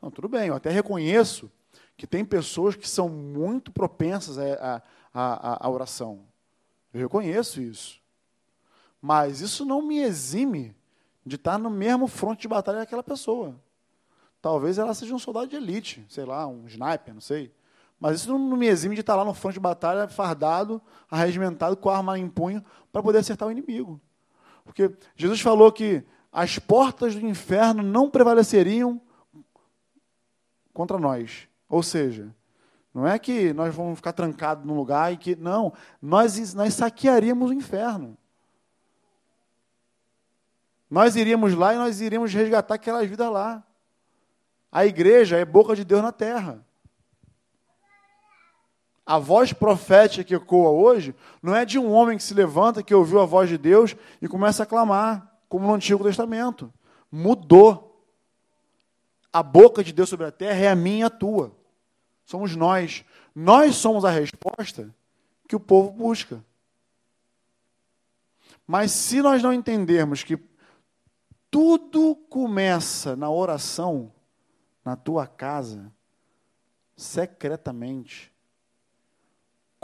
[0.00, 1.50] Não, tudo bem, eu até reconheço
[1.96, 4.82] que tem pessoas que são muito propensas à,
[5.12, 6.26] à, à oração.
[6.92, 8.00] Eu reconheço isso.
[9.00, 10.74] Mas isso não me exime
[11.26, 13.60] de estar no mesmo fronte de batalha daquela pessoa.
[14.40, 17.52] Talvez ela seja um soldado de elite, sei lá, um sniper, não sei.
[18.04, 20.78] Mas isso não me exime de estar lá no fronte de batalha, fardado,
[21.10, 23.98] arregimentado, com a arma em punho, para poder acertar o inimigo.
[24.62, 29.00] Porque Jesus falou que as portas do inferno não prevaleceriam
[30.74, 31.48] contra nós.
[31.66, 32.28] Ou seja,
[32.92, 35.34] não é que nós vamos ficar trancados num lugar e que.
[35.34, 38.18] Não, nós, nós saquearíamos o inferno.
[40.90, 43.64] Nós iríamos lá e nós iríamos resgatar aquelas vidas lá.
[44.70, 46.62] A igreja é boca de Deus na terra.
[49.06, 52.94] A voz profética que ecoa hoje não é de um homem que se levanta, que
[52.94, 56.72] ouviu a voz de Deus e começa a clamar, como no Antigo Testamento.
[57.12, 57.90] Mudou.
[59.30, 61.54] A boca de Deus sobre a terra é a minha e a tua.
[62.24, 63.04] Somos nós.
[63.34, 64.94] Nós somos a resposta
[65.46, 66.42] que o povo busca.
[68.66, 70.38] Mas se nós não entendermos que
[71.50, 74.12] tudo começa na oração,
[74.84, 75.92] na tua casa,
[76.96, 78.33] secretamente,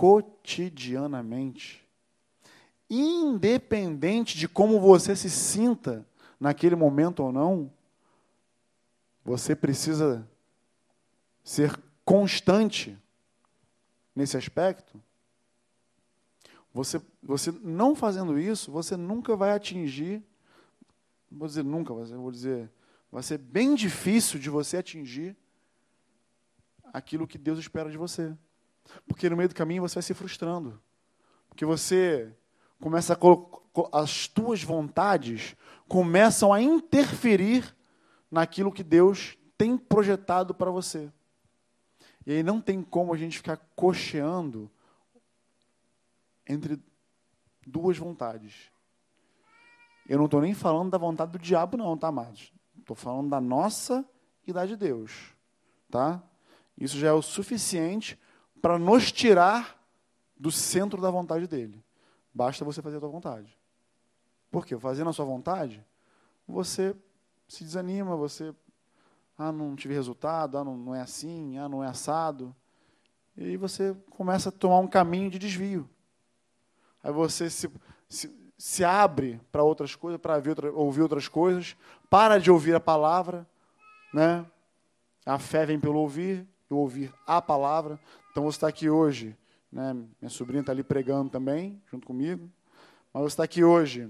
[0.00, 1.86] cotidianamente,
[2.88, 6.06] independente de como você se sinta
[6.40, 7.70] naquele momento ou não,
[9.22, 10.26] você precisa
[11.44, 12.98] ser constante
[14.16, 14.98] nesse aspecto.
[16.72, 20.24] Você, você não fazendo isso, você nunca vai atingir
[21.30, 22.70] vou dizer nunca, vou dizer,
[23.12, 25.36] vai ser bem difícil de você atingir
[26.90, 28.34] aquilo que Deus espera de você.
[29.06, 30.80] Porque no meio do caminho você vai se frustrando.
[31.48, 32.32] Porque você
[32.80, 33.16] começa a
[33.92, 35.56] as tuas vontades
[35.88, 37.74] começam a interferir
[38.30, 41.12] naquilo que Deus tem projetado para você.
[42.26, 44.70] E aí não tem como a gente ficar cocheando
[46.46, 46.80] entre
[47.66, 48.70] duas vontades.
[50.08, 52.52] Eu não estou nem falando da vontade do diabo, não, tá, amados?
[52.78, 54.04] Estou falando da nossa
[54.46, 55.34] e da de Deus.
[55.90, 56.22] Tá?
[56.76, 58.18] Isso já é o suficiente
[58.60, 59.78] para nos tirar
[60.36, 61.82] do centro da vontade dele.
[62.32, 63.58] Basta você fazer a sua vontade.
[64.50, 64.78] Por quê?
[64.78, 65.84] Fazendo a sua vontade,
[66.46, 66.94] você
[67.46, 68.54] se desanima, você
[69.36, 72.54] ah, não tive resultado, ah, não, não é assim, ah, não é assado.
[73.36, 75.88] E aí você começa a tomar um caminho de desvio.
[77.02, 77.70] Aí você se,
[78.08, 80.40] se, se abre para outras coisas, para
[80.74, 81.76] ouvir outras coisas,
[82.08, 83.46] para de ouvir a palavra,
[84.12, 84.44] né?
[85.24, 87.98] A fé vem pelo ouvir, e ouvir a palavra.
[88.30, 89.36] Então você está aqui hoje,
[89.72, 89.92] né?
[90.20, 92.50] Minha sobrinha está ali pregando também, junto comigo.
[93.12, 94.08] Mas você está aqui hoje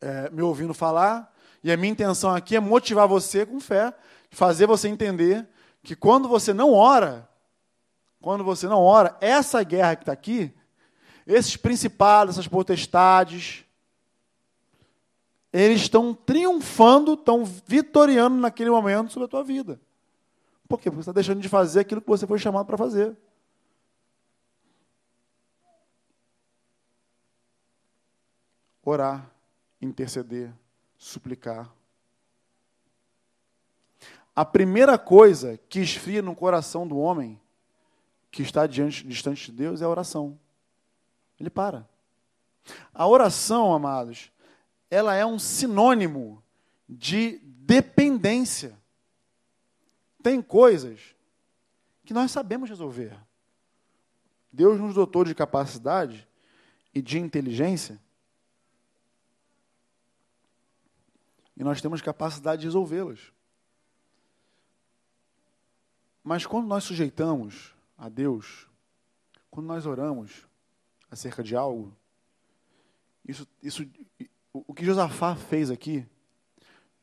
[0.00, 3.94] é, me ouvindo falar, e a minha intenção aqui é motivar você com fé,
[4.30, 5.46] fazer você entender
[5.82, 7.28] que quando você não ora,
[8.20, 10.52] quando você não ora, essa guerra que está aqui,
[11.26, 13.64] esses principados, essas potestades,
[15.52, 19.80] eles estão triunfando, estão vitoriando naquele momento sobre a tua vida.
[20.72, 20.90] Por quê?
[20.90, 23.14] Porque você está deixando de fazer aquilo que você foi chamado para fazer.
[28.82, 29.30] Orar,
[29.82, 30.50] interceder,
[30.96, 31.70] suplicar.
[34.34, 37.38] A primeira coisa que esfria no coração do homem
[38.30, 40.40] que está diante, distante de Deus é a oração.
[41.38, 41.86] Ele para.
[42.94, 44.32] A oração, amados,
[44.90, 46.42] ela é um sinônimo
[46.88, 48.80] de dependência.
[50.22, 51.14] Tem coisas
[52.04, 53.18] que nós sabemos resolver.
[54.52, 56.28] Deus nos dotou de capacidade
[56.94, 58.00] e de inteligência.
[61.56, 63.32] E nós temos capacidade de resolvê-las.
[66.22, 68.68] Mas quando nós sujeitamos a Deus,
[69.50, 70.46] quando nós oramos
[71.10, 71.96] acerca de algo,
[73.26, 73.88] isso, isso,
[74.52, 76.06] o que Josafá fez aqui,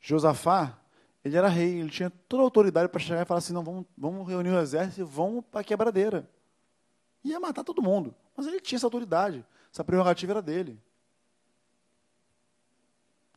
[0.00, 0.79] Josafá,
[1.24, 3.84] ele era rei, ele tinha toda a autoridade para chegar e falar assim, não, vamos,
[3.96, 6.28] vamos reunir o exército e vamos para a quebradeira.
[7.22, 8.14] Ia matar todo mundo.
[8.34, 10.80] Mas ele tinha essa autoridade, essa prerrogativa era dele.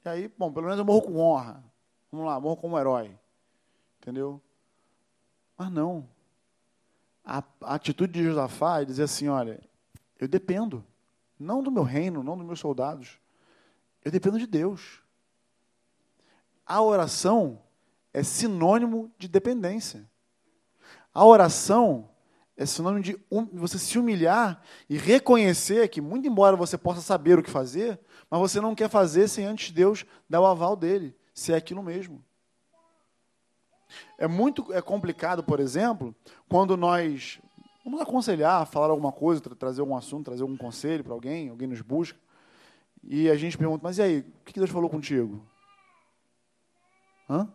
[0.06, 1.64] E aí, bom, pelo menos eu morro com honra.
[2.12, 3.18] Vamos lá, morro como herói.
[4.00, 4.42] Entendeu?
[5.58, 6.08] Mas não.
[7.24, 9.62] A, a atitude de Josafá é dizer assim: olha,
[10.20, 10.86] eu dependo.
[11.40, 13.20] Não do meu reino, não dos meus soldados.
[14.04, 15.02] Eu dependo de Deus.
[16.66, 17.63] A oração
[18.14, 20.08] é sinônimo de dependência.
[21.14, 22.10] A oração
[22.56, 27.40] é sinônimo de um, você se humilhar e reconhecer que, muito embora você possa saber
[27.40, 28.00] o que fazer,
[28.30, 31.82] mas você não quer fazer sem antes Deus dar o aval dele, se é aquilo
[31.82, 32.24] mesmo.
[34.18, 36.16] É muito é complicado, por exemplo,
[36.48, 37.40] quando nós
[37.84, 41.68] vamos aconselhar, falar alguma coisa, tra trazer algum assunto, trazer algum conselho para alguém, alguém
[41.68, 42.18] nos busca,
[43.04, 45.46] e a gente pergunta, mas e aí, o que Deus falou contigo?
[47.30, 47.52] Hã?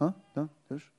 [0.00, 0.14] Hã?
[0.36, 0.50] Hã?
[0.68, 0.90] Deus?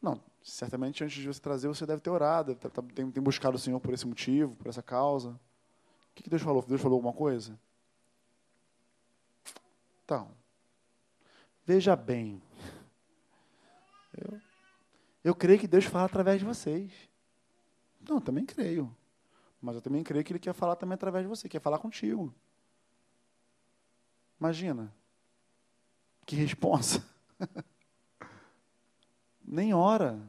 [0.00, 3.58] Não, certamente antes de você trazer, você deve ter orado, ter, tem, tem buscado o
[3.58, 5.30] Senhor por esse motivo, por essa causa.
[5.30, 6.64] O que Deus falou?
[6.66, 7.58] Deus falou alguma coisa?
[10.04, 10.34] Então,
[11.70, 12.42] Veja bem,
[14.12, 14.40] eu,
[15.22, 16.90] eu creio que Deus fala através de vocês.
[18.00, 18.92] Não, eu também creio.
[19.62, 22.34] Mas eu também creio que Ele quer falar também através de você, quer falar contigo.
[24.40, 24.92] Imagina.
[26.26, 27.08] Que responsa.
[29.44, 30.20] Nem ora.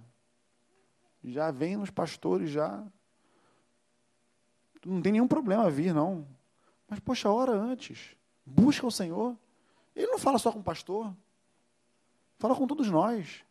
[1.23, 2.83] Já vem nos pastores, já.
[4.85, 6.27] Não tem nenhum problema vir, não.
[6.87, 8.15] Mas, poxa, ora antes.
[8.45, 9.37] Busca o Senhor.
[9.95, 11.13] Ele não fala só com o pastor.
[12.39, 13.43] Fala com todos nós.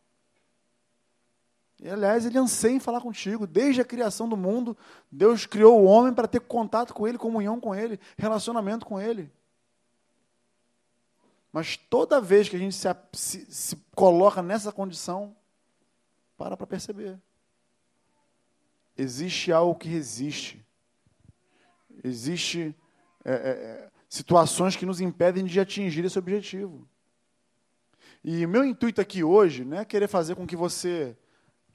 [1.81, 3.47] E, aliás, ele anseia em falar contigo.
[3.47, 4.77] Desde a criação do mundo,
[5.11, 9.31] Deus criou o homem para ter contato com ele, comunhão com ele, relacionamento com ele.
[11.51, 15.35] Mas toda vez que a gente se, se, se coloca nessa condição,
[16.37, 17.19] para para perceber.
[18.97, 20.65] Existe algo que resiste.
[22.03, 22.75] Existe
[23.23, 26.87] é, é, situações que nos impedem de atingir esse objetivo.
[28.23, 31.15] E o meu intuito aqui hoje não é querer fazer com que você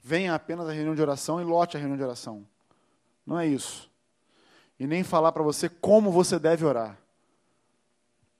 [0.01, 2.47] venha apenas à reunião de oração e lote a reunião de oração.
[3.25, 3.91] Não é isso.
[4.79, 6.97] E nem falar para você como você deve orar.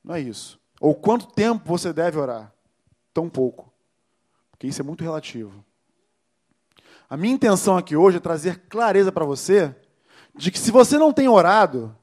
[0.03, 0.59] Não é isso.
[0.79, 2.53] Ou quanto tempo você deve orar.
[3.13, 3.71] Tão pouco.
[4.51, 5.63] Porque isso é muito relativo.
[7.09, 9.75] A minha intenção aqui hoje é trazer clareza para você
[10.35, 11.95] de que se você não tem orado,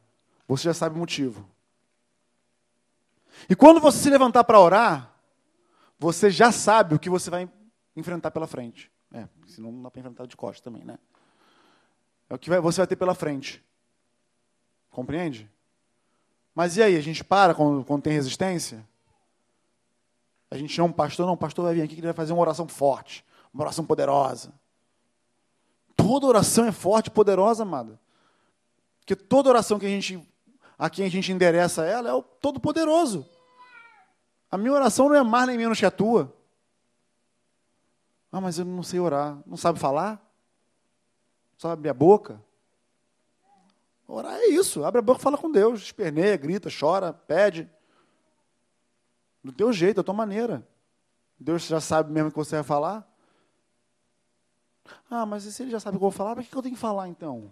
[0.49, 1.49] você já sabe o motivo.
[3.49, 5.14] E quando você se levantar para orar,
[5.99, 7.49] você já sabe o que você vai
[7.95, 8.91] enfrentar pela frente.
[9.12, 10.99] É, senão não dá para enfrentar de costas também, né?
[12.29, 13.62] É o que você vai ter pela frente.
[14.91, 15.51] Compreende?
[16.55, 18.86] Mas e aí, a gente para quando, quando tem resistência?
[20.50, 22.32] A gente chama um pastor, não, o pastor vai vir aqui que ele vai fazer
[22.32, 24.52] uma oração forte, uma oração poderosa.
[25.96, 27.98] Toda oração é forte e poderosa, amada.
[29.00, 30.22] Porque toda oração que a gente,
[30.78, 33.28] a quem a gente endereça ela é o Todo-Poderoso.
[34.50, 36.32] A minha oração não é mais nem menos que a tua.
[38.30, 39.38] Ah, mas eu não sei orar.
[39.46, 40.12] Não sabe falar?
[41.52, 42.40] Não sabe abrir a boca?
[44.07, 44.84] Orar é isso.
[44.84, 45.82] Abre a boca e fala com Deus.
[45.82, 47.70] Esperneia, grita, chora, pede.
[49.42, 50.66] Do teu jeito, da tua maneira.
[51.38, 53.11] Deus já sabe mesmo o que você vai falar?
[55.11, 56.74] Ah, mas se ele já sabe o que eu vou falar, para que eu tenho
[56.74, 57.50] que falar então?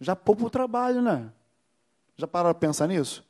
[0.00, 1.32] Já poupa o trabalho, né?
[2.16, 3.24] Já pararam para pensar nisso?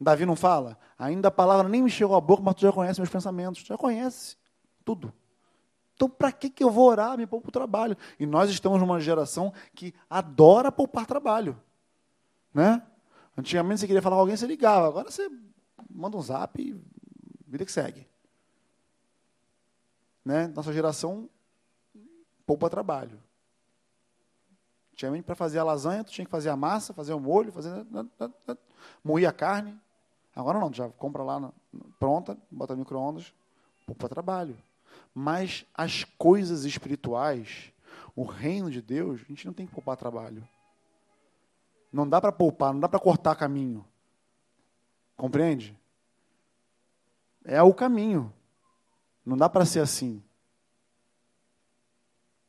[0.00, 0.78] Davi não fala?
[0.98, 3.62] Ainda a palavra nem me chegou à boca, mas tu já conhece meus pensamentos.
[3.62, 4.36] Tu já conhece
[4.84, 5.12] tudo.
[5.94, 7.16] Então, para que, que eu vou orar?
[7.16, 7.96] Me poupa o trabalho.
[8.18, 11.60] E nós estamos numa geração que adora poupar trabalho.
[12.52, 12.82] Né?
[13.36, 14.88] Antigamente, você queria falar com alguém, você ligava.
[14.88, 15.30] Agora você
[15.88, 16.80] manda um zap e
[17.46, 18.06] vida que segue.
[20.24, 20.48] Né?
[20.48, 21.28] Nossa geração
[22.46, 23.20] poupa trabalho.
[24.92, 27.86] Antigamente, para fazer a lasanha, tu tinha que fazer a massa, fazer o molho, fazer...
[29.02, 29.78] moer a carne.
[30.34, 31.52] Agora não, já compra lá
[31.98, 33.34] pronta, bota no micro-ondas,
[33.86, 34.56] poupa trabalho.
[35.14, 37.72] Mas as coisas espirituais,
[38.16, 40.46] o reino de Deus, a gente não tem que poupar trabalho.
[41.92, 43.84] Não dá para poupar, não dá para cortar caminho.
[45.16, 45.78] Compreende?
[47.44, 48.32] É o caminho.
[49.24, 50.22] Não dá para ser assim.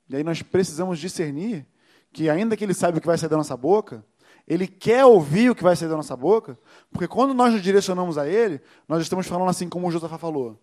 [0.10, 1.66] E aí nós precisamos discernir
[2.12, 4.06] que, ainda que ele saiba o que vai sair da nossa boca,
[4.48, 6.58] ele quer ouvir o que vai sair da nossa boca,
[6.92, 10.60] porque quando nós nos direcionamos a ele, nós estamos falando assim como o Josafá falou: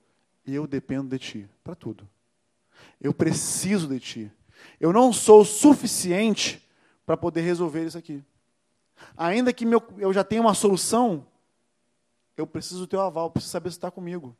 [0.47, 2.09] Eu dependo de ti para tudo.
[3.01, 4.33] Eu preciso de ti.
[4.79, 6.67] Eu não sou suficiente
[7.05, 8.23] para poder resolver isso aqui.
[9.17, 11.27] Ainda que meu, eu já tenha uma solução,
[12.37, 14.37] eu preciso do teu aval, preciso saber se está comigo.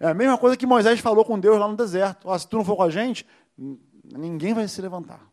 [0.00, 2.28] É a mesma coisa que Moisés falou com Deus lá no deserto.
[2.28, 3.26] Oh, se tu não for com a gente,
[4.04, 5.30] ninguém vai se levantar.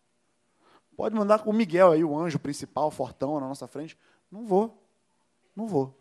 [0.95, 3.97] Pode mandar com o Miguel aí, o anjo principal, fortão na nossa frente.
[4.31, 4.85] Não vou.
[5.55, 5.97] Não vou.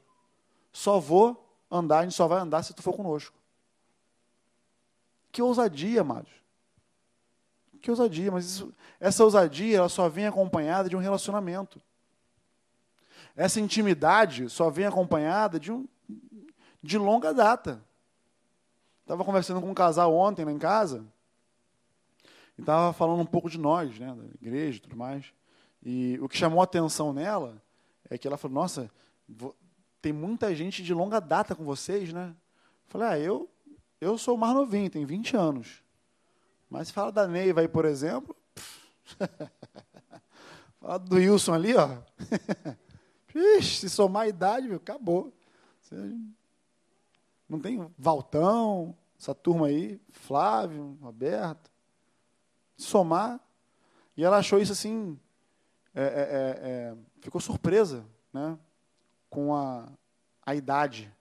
[0.72, 3.39] Só vou andar, a gente só vai andar se tu for conosco.
[5.32, 6.30] Que ousadia, amados.
[7.80, 11.80] Que ousadia, mas isso, essa ousadia ela só vem acompanhada de um relacionamento.
[13.34, 15.88] Essa intimidade só vem acompanhada de, um,
[16.82, 17.82] de longa data.
[19.02, 21.04] Estava conversando com um casal ontem lá em casa,
[22.56, 25.32] e estava falando um pouco de nós, né, da igreja e tudo mais.
[25.82, 27.60] E o que chamou a atenção nela
[28.08, 28.90] é que ela falou: Nossa,
[30.02, 32.28] tem muita gente de longa data com vocês, né?
[32.28, 33.48] Eu falei: Ah, eu,
[34.00, 35.82] eu sou mais novinho, tenho 20 anos.
[36.68, 38.34] Mas se fala da Neiva aí, por exemplo.
[40.80, 41.98] fala do Wilson ali, ó.
[43.34, 45.32] Ixi, se somar a idade, meu, acabou.
[47.48, 51.70] Não tem Valtão, essa turma aí, Flávio, Roberto
[52.80, 53.40] somar.
[54.16, 55.18] E ela achou isso assim,
[55.94, 58.58] é, é, é, é, ficou surpresa né,
[59.28, 59.88] com a,
[60.44, 61.12] a idade,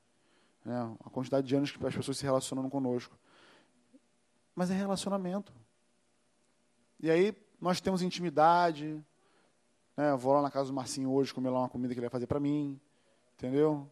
[0.70, 3.18] né, a quantidade de anos que as pessoas se relacionam conosco.
[4.54, 5.52] Mas é relacionamento.
[7.00, 9.04] E aí nós temos intimidade.
[9.98, 12.06] Né, eu vou lá na casa do Marcinho hoje comer lá uma comida que ele
[12.06, 12.80] vai fazer para mim.
[13.36, 13.90] Entendeu?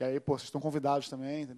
[0.00, 1.48] E aí, pô, vocês estão convidados também?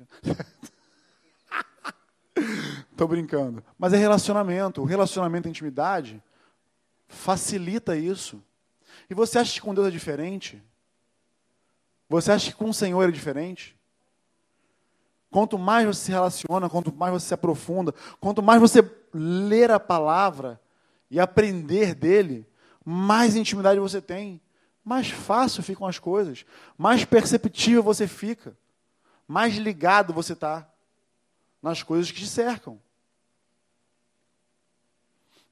[2.91, 3.65] Estou brincando.
[3.79, 4.83] Mas é relacionamento.
[4.83, 6.23] O relacionamento e intimidade
[7.07, 8.45] facilita isso.
[9.09, 10.63] E você acha que com Deus é diferente?
[12.07, 13.78] Você acha que com o Senhor é diferente?
[15.31, 19.81] Quanto mais você se relaciona, quanto mais você se aprofunda, quanto mais você ler a
[19.81, 20.61] palavra
[21.11, 22.47] e aprender dele,
[22.85, 24.41] mais intimidade você tem,
[24.83, 28.57] mais fácil ficam as coisas, mais perceptível você fica,
[29.27, 30.67] mais ligado você está
[31.63, 32.81] nas coisas que te cercam.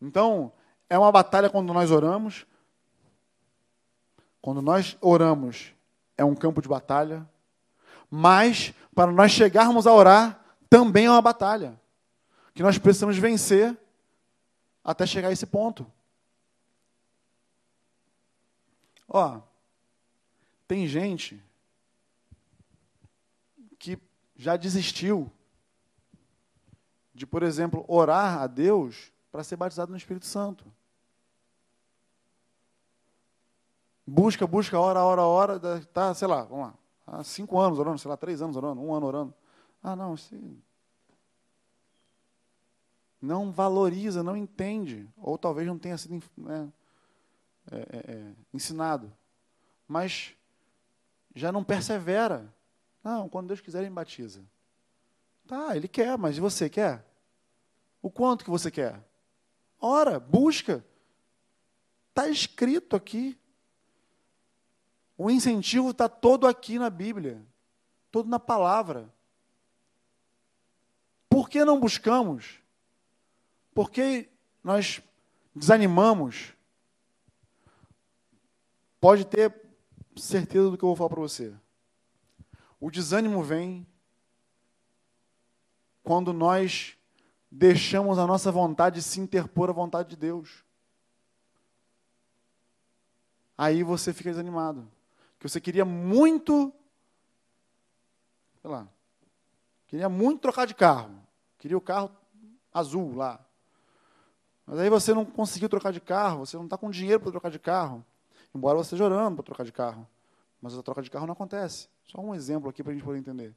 [0.00, 0.52] Então,
[0.88, 2.46] é uma batalha quando nós oramos.
[4.40, 5.72] Quando nós oramos,
[6.16, 7.28] é um campo de batalha.
[8.11, 11.80] Mas, para nós chegarmos a orar, também é uma batalha.
[12.54, 13.76] Que nós precisamos vencer
[14.82, 15.90] até chegar a esse ponto.
[19.09, 19.40] Ó,
[20.66, 21.42] tem gente
[23.78, 23.98] que
[24.36, 25.30] já desistiu
[27.14, 30.64] de, por exemplo, orar a Deus para ser batizado no Espírito Santo.
[34.07, 36.74] Busca, busca, ora, ora, ora, tá, sei lá, vamos lá,
[37.07, 39.34] há cinco anos orando, sei lá, três anos orando, um ano orando.
[39.82, 40.61] Ah, não, sim.
[43.20, 46.72] Não valoriza, não entende, ou talvez não tenha sido né,
[47.70, 49.12] é, é, é, ensinado,
[49.88, 50.34] mas
[51.34, 52.52] já não persevera.
[53.02, 54.42] Não, quando Deus quiser, Ele me batiza.
[55.46, 57.04] Tá, Ele quer, mas você quer?
[58.02, 59.02] O quanto que você quer?
[59.80, 60.84] Ora, busca.
[62.09, 63.38] Está escrito aqui.
[65.16, 67.44] O incentivo está todo aqui na Bíblia.
[68.10, 69.12] todo na palavra.
[71.28, 72.60] Por que não buscamos?
[73.74, 74.30] Por que
[74.64, 75.02] nós
[75.54, 76.54] desanimamos?
[78.98, 79.54] Pode ter
[80.16, 81.54] certeza do que eu vou falar para você.
[82.80, 83.86] O desânimo vem
[86.02, 86.96] quando nós
[87.50, 90.64] deixamos a nossa vontade se interpor à vontade de Deus.
[93.58, 94.95] Aí você fica desanimado.
[95.47, 96.72] Que você queria muito,
[98.61, 98.88] sei lá,
[99.86, 101.22] queria muito trocar de carro.
[101.57, 102.11] Queria o carro
[102.74, 103.38] azul lá.
[104.66, 107.49] Mas aí você não conseguiu trocar de carro, você não está com dinheiro para trocar
[107.53, 108.05] de carro.
[108.53, 110.05] Embora você esteja orando para trocar de carro.
[110.61, 111.88] Mas a troca de carro não acontece.
[112.07, 113.55] Só um exemplo aqui para a gente poder entender.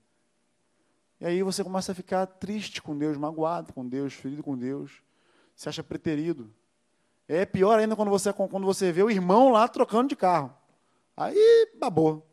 [1.20, 5.02] E aí você começa a ficar triste com Deus, magoado com Deus, ferido com Deus.
[5.56, 6.54] Se acha preterido.
[7.28, 10.59] É pior ainda quando você, quando você vê o irmão lá trocando de carro.
[11.20, 12.26] Aí babou.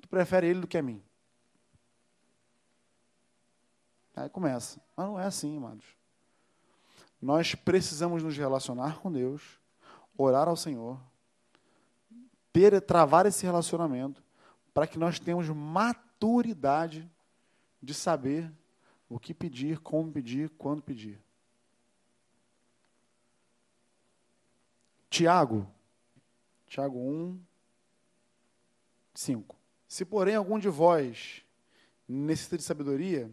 [0.00, 1.00] Tu prefere ele do que a mim.
[4.16, 4.80] Aí começa.
[4.96, 5.84] Mas não é assim, amados.
[7.22, 9.60] Nós precisamos nos relacionar com Deus,
[10.18, 11.00] orar ao Senhor,
[12.52, 14.20] ter, travar esse relacionamento,
[14.74, 17.08] para que nós tenhamos maturidade
[17.80, 18.52] de saber
[19.08, 21.22] o que pedir, como pedir, quando pedir.
[25.08, 25.64] Tiago,
[26.66, 27.49] Tiago 1,
[29.14, 29.56] 5.
[29.88, 31.42] Se, porém, algum de vós
[32.08, 33.30] necessita de sabedoria,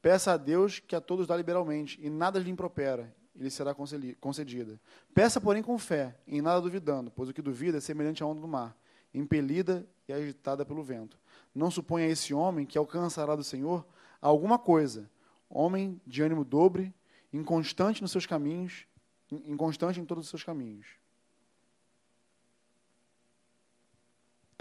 [0.00, 3.74] peça a Deus que a todos dá liberalmente, e nada lhe impropera, e lhe será
[4.20, 4.80] concedida.
[5.14, 8.40] Peça, porém, com fé, em nada duvidando, pois o que duvida é semelhante à onda
[8.40, 8.76] do mar,
[9.14, 11.18] impelida e agitada pelo vento.
[11.54, 13.86] Não suponha esse homem que alcançará do Senhor
[14.20, 15.10] alguma coisa.
[15.48, 16.94] Homem de ânimo dobre,
[17.32, 18.86] inconstante nos seus caminhos,
[19.30, 20.86] inconstante em todos os seus caminhos.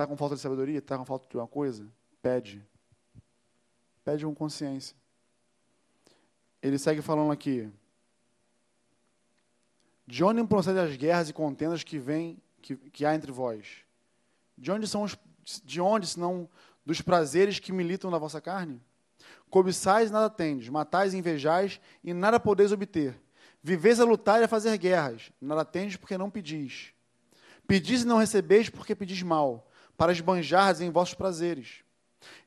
[0.01, 0.79] Está com falta de sabedoria?
[0.79, 1.87] Está com falta de uma coisa?
[2.23, 2.65] Pede.
[4.03, 4.95] Pede com consciência.
[6.59, 7.71] Ele segue falando aqui.
[10.07, 13.83] De onde procedem as guerras e contendas que, vem, que, que há entre vós?
[14.57, 15.15] De onde são os,
[15.63, 16.49] de onde, senão
[16.83, 18.81] dos prazeres que militam na vossa carne?
[19.51, 23.21] Cobiçais e nada tendes, matais e invejais e nada podeis obter.
[23.61, 26.91] Viveis a lutar e a fazer guerras, nada tendes porque não pedis.
[27.67, 29.70] Pedis e não recebeis porque pedis mal,
[30.01, 31.83] para esbanjardes em vossos prazeres.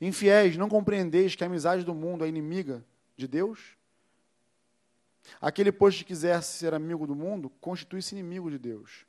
[0.00, 2.84] Infiéis, não compreendeis que a amizade do mundo é inimiga
[3.16, 3.76] de Deus?
[5.40, 9.06] Aquele, pois, que quiser ser amigo do mundo, constitui-se inimigo de Deus.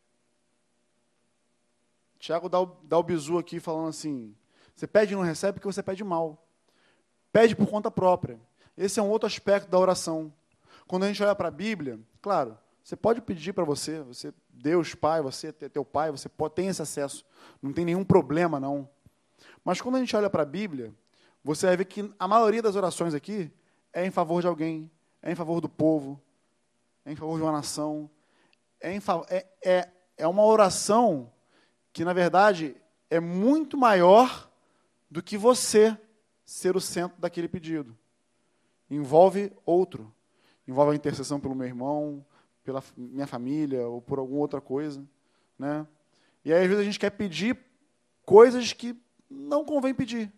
[2.20, 4.36] Tiago dá o, dá o bizu aqui falando assim:
[4.76, 6.48] você pede e não recebe porque você pede mal.
[7.34, 8.40] Pede por conta própria.
[8.78, 10.32] Esse é um outro aspecto da oração.
[10.86, 14.96] Quando a gente olha para a Bíblia, claro, você pode pedir para você, você, Deus
[14.96, 17.26] Pai, você teu pai, você pode, tem esse acesso.
[17.62, 18.90] Não tem nenhum problema, não.
[19.64, 20.94] Mas quando a gente olha para a Bíblia,
[21.44, 23.52] você vai ver que a maioria das orações aqui
[23.94, 24.90] é em favor de alguém,
[25.22, 26.22] é em favor do povo,
[27.06, 28.10] é em favor de uma nação.
[28.80, 29.00] É, em,
[29.30, 31.32] é, é, é uma oração
[31.92, 32.76] que, na verdade,
[33.10, 34.50] é muito maior
[35.10, 35.98] do que você
[36.46, 37.98] ser o centro daquele pedido.
[38.90, 40.14] Envolve outro.
[40.68, 42.26] Envolve a intercessão pelo meu irmão,
[42.66, 45.08] pela minha família ou por alguma outra coisa,
[45.58, 45.88] né?
[46.44, 47.58] E aí às vezes a gente quer pedir
[48.26, 49.00] coisas que
[49.30, 50.34] não convém pedir.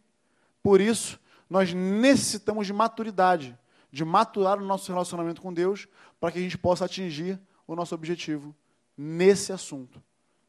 [0.62, 3.58] Por isso, nós necessitamos de maturidade,
[3.90, 5.88] de maturar o nosso relacionamento com Deus,
[6.20, 8.54] para que a gente possa atingir o nosso objetivo
[8.98, 10.04] nesse assunto,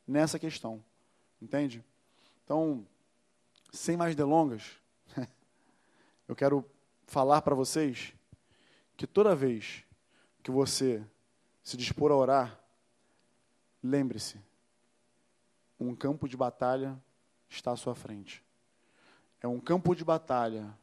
[0.07, 0.83] nessa questão.
[1.41, 1.85] Entende?
[2.45, 2.85] Então,
[3.73, 4.65] sem mais delongas,
[6.27, 6.65] eu quero
[7.07, 8.13] falar para vocês
[8.97, 9.85] que toda vez
[10.43, 11.05] que você
[11.69, 12.59] se dispor a orar,
[13.83, 14.41] lembre-se,
[15.79, 16.99] um campo de batalha
[17.47, 18.43] está à sua frente.
[19.39, 20.75] É um campo de batalha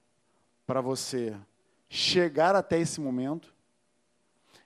[0.63, 1.35] para você
[1.89, 3.51] chegar até esse momento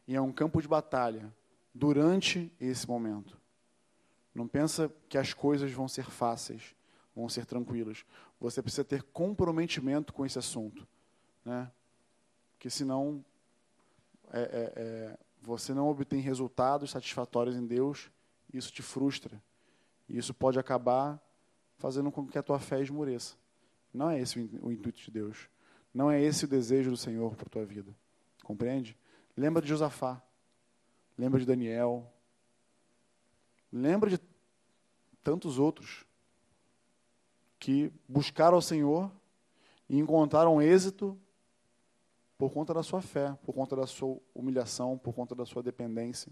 [0.05, 1.33] e é um campo de batalha
[1.73, 3.39] durante esse momento.
[4.35, 6.75] Não pensa que as coisas vão ser fáceis,
[7.15, 8.03] vão ser tranquilas.
[8.41, 10.85] Você precisa ter comprometimento com esse assunto,
[11.45, 11.71] né?
[12.51, 13.23] Porque senão
[14.33, 18.11] é, é, é, você não obtém resultados satisfatórios em Deus,
[18.53, 19.41] isso te frustra.
[20.07, 21.21] E isso pode acabar
[21.77, 23.35] fazendo com que a tua fé esmoreça.
[23.93, 25.49] Não é esse o intuito de Deus.
[25.93, 27.95] Não é esse o desejo do Senhor para a tua vida.
[28.43, 28.97] Compreende?
[29.35, 30.21] Lembra de Josafá.
[31.17, 32.11] Lembra de Daniel.
[33.71, 34.19] Lembra de
[35.23, 36.05] tantos outros
[37.59, 39.11] que buscaram ao Senhor
[39.89, 41.17] e encontraram êxito
[42.39, 46.31] por conta da sua fé, por conta da sua humilhação, por conta da sua dependência,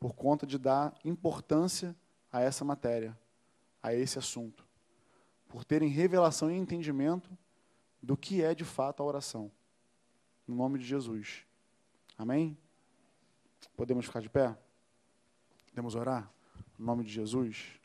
[0.00, 1.94] por conta de dar importância
[2.32, 3.16] a essa matéria,
[3.80, 4.66] a esse assunto.
[5.48, 7.30] por terem revelação e entendimento
[8.02, 9.52] do que é de fato a oração.
[10.48, 11.44] No nome de Jesus.
[12.16, 12.56] Amém?
[13.76, 14.56] Podemos ficar de pé?
[15.68, 16.32] Podemos orar?
[16.78, 17.78] No nome de Jesus.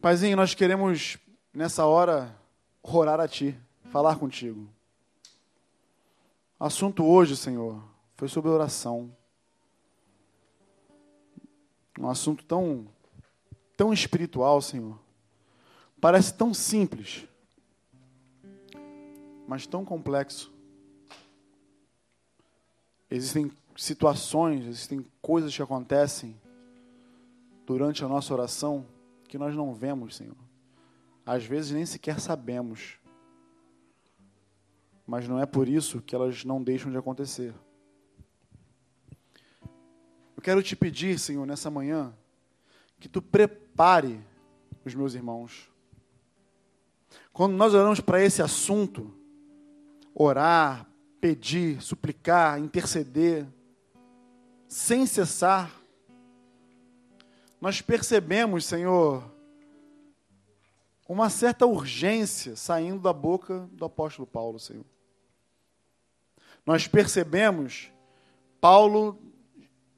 [0.00, 1.18] Paizinho, nós queremos
[1.52, 2.34] nessa hora
[2.82, 3.54] orar a Ti,
[3.90, 4.73] falar contigo.
[6.64, 7.84] Assunto hoje, Senhor,
[8.16, 9.14] foi sobre oração.
[12.00, 12.88] Um assunto tão,
[13.76, 14.98] tão espiritual, Senhor.
[16.00, 17.28] Parece tão simples,
[19.46, 20.50] mas tão complexo.
[23.10, 26.34] Existem situações, existem coisas que acontecem
[27.66, 28.86] durante a nossa oração
[29.28, 30.36] que nós não vemos, Senhor.
[31.26, 33.03] Às vezes nem sequer sabemos.
[35.06, 37.54] Mas não é por isso que elas não deixam de acontecer.
[40.36, 42.14] Eu quero te pedir, Senhor, nessa manhã,
[42.98, 44.20] que tu prepare
[44.84, 45.70] os meus irmãos.
[47.32, 49.12] Quando nós oramos para esse assunto,
[50.14, 50.86] orar,
[51.20, 53.46] pedir, suplicar, interceder,
[54.68, 55.70] sem cessar,
[57.60, 59.24] nós percebemos, Senhor,
[61.08, 64.84] uma certa urgência saindo da boca do apóstolo Paulo, Senhor.
[66.66, 67.92] Nós percebemos
[68.60, 69.18] Paulo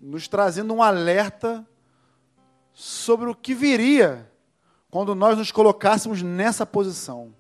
[0.01, 1.67] nos trazendo um alerta
[2.73, 4.31] sobre o que viria
[4.91, 7.35] quando nós nos colocássemos nessa posição,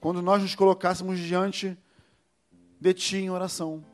[0.00, 1.78] quando nós nos colocássemos diante
[2.80, 3.84] de Ti em oração.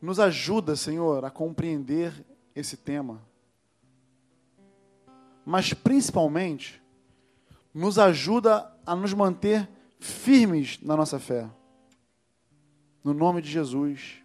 [0.00, 2.24] Nos ajuda, Senhor, a compreender
[2.54, 3.20] esse tema.
[5.44, 6.82] Mas principalmente,
[7.74, 11.48] nos ajuda a nos manter firmes na nossa fé.
[13.02, 14.22] No nome de Jesus.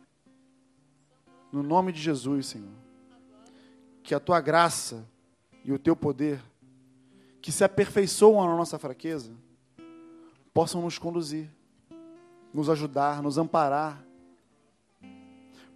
[1.52, 2.74] No nome de Jesus, Senhor.
[4.04, 5.08] Que a tua graça
[5.64, 6.40] e o teu poder,
[7.42, 9.32] que se aperfeiçoam na nossa fraqueza,
[10.54, 11.50] possam nos conduzir,
[12.54, 14.06] nos ajudar, nos amparar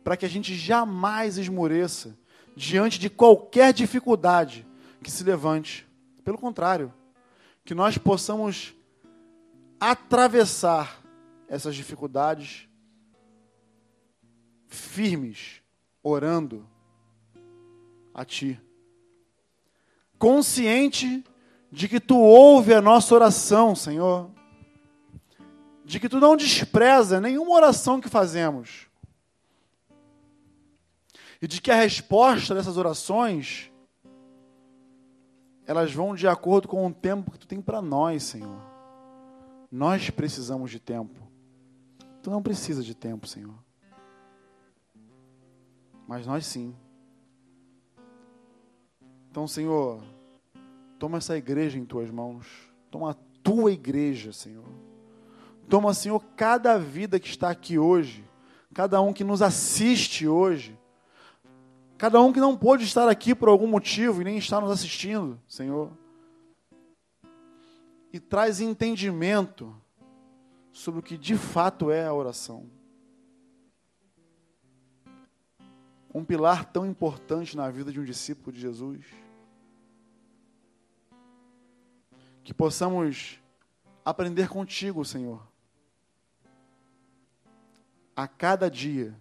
[0.03, 2.17] para que a gente jamais esmoreça
[2.55, 4.65] diante de qualquer dificuldade
[5.03, 5.87] que se levante.
[6.23, 6.93] Pelo contrário,
[7.69, 8.73] que nós possamos
[9.79, 11.03] atravessar
[11.47, 12.67] essas dificuldades
[14.65, 15.61] firmes,
[16.01, 16.67] orando
[18.11, 18.59] a Ti.
[20.17, 21.23] Consciente
[21.71, 24.31] de que Tu ouve a nossa oração, Senhor.
[25.85, 28.87] De que Tu não despreza nenhuma oração que fazemos
[31.39, 33.71] e de que a resposta dessas orações
[35.69, 38.59] elas vão de acordo com o tempo que tu tem para nós, Senhor.
[39.71, 41.13] Nós precisamos de tempo.
[42.23, 43.53] Tu não precisa de tempo, Senhor.
[46.07, 46.75] Mas nós sim.
[49.29, 50.01] Então, Senhor,
[50.97, 52.47] toma essa igreja em tuas mãos.
[52.89, 54.65] Toma a tua igreja, Senhor.
[55.69, 58.27] Toma, Senhor, cada vida que está aqui hoje,
[58.73, 60.75] cada um que nos assiste hoje
[61.99, 65.37] Cada um que não pôde estar aqui por algum motivo e nem está nos assistindo,
[65.49, 65.91] Senhor.
[68.13, 69.75] E traz entendimento
[70.71, 72.71] sobre o que de fato é a oração.
[76.15, 79.05] Um pilar tão importante na vida de um discípulo de Jesus.
[82.45, 83.41] Que possamos
[84.05, 85.45] aprender contigo, Senhor.
[88.15, 89.13] A cada dia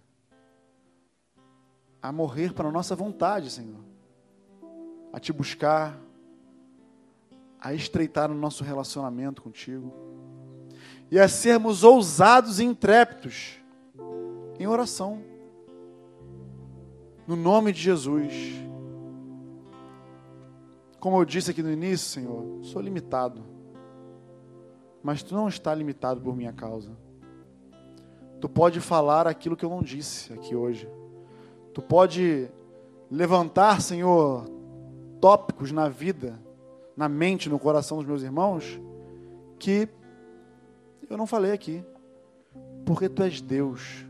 [2.01, 3.83] a morrer para a nossa vontade, Senhor.
[5.11, 5.99] A te buscar,
[7.59, 9.93] a estreitar o nosso relacionamento contigo.
[11.11, 13.59] E a sermos ousados e intrépidos
[14.59, 15.21] em oração.
[17.27, 18.33] No nome de Jesus.
[20.99, 23.43] Como eu disse aqui no início, Senhor, sou limitado.
[25.01, 26.91] Mas tu não está limitado por minha causa.
[28.39, 30.87] Tu pode falar aquilo que eu não disse aqui hoje.
[31.79, 32.49] Tu pode
[33.09, 34.43] levantar, Senhor,
[35.21, 36.37] tópicos na vida,
[36.93, 38.77] na mente, no coração dos meus irmãos,
[39.57, 39.87] que
[41.09, 41.81] eu não falei aqui,
[42.85, 44.05] porque Tu és Deus.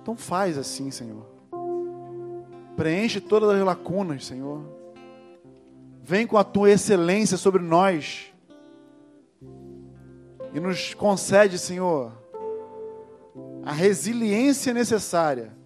[0.00, 1.26] Então faz assim, Senhor.
[2.76, 4.62] Preenche todas as lacunas, Senhor.
[6.04, 8.32] Vem com a Tua excelência sobre nós
[10.54, 12.12] e nos concede, Senhor,
[13.64, 15.57] a resiliência necessária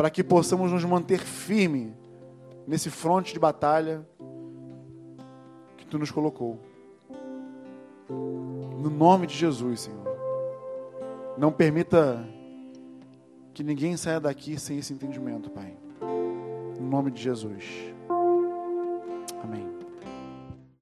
[0.00, 1.94] para que possamos nos manter firme
[2.66, 4.02] nesse fronte de batalha
[5.76, 6.58] que tu nos colocou.
[8.08, 10.08] No nome de Jesus, Senhor.
[11.36, 12.26] Não permita
[13.52, 15.76] que ninguém saia daqui sem esse entendimento, Pai.
[16.78, 17.92] Em nome de Jesus.
[19.44, 19.79] Amém.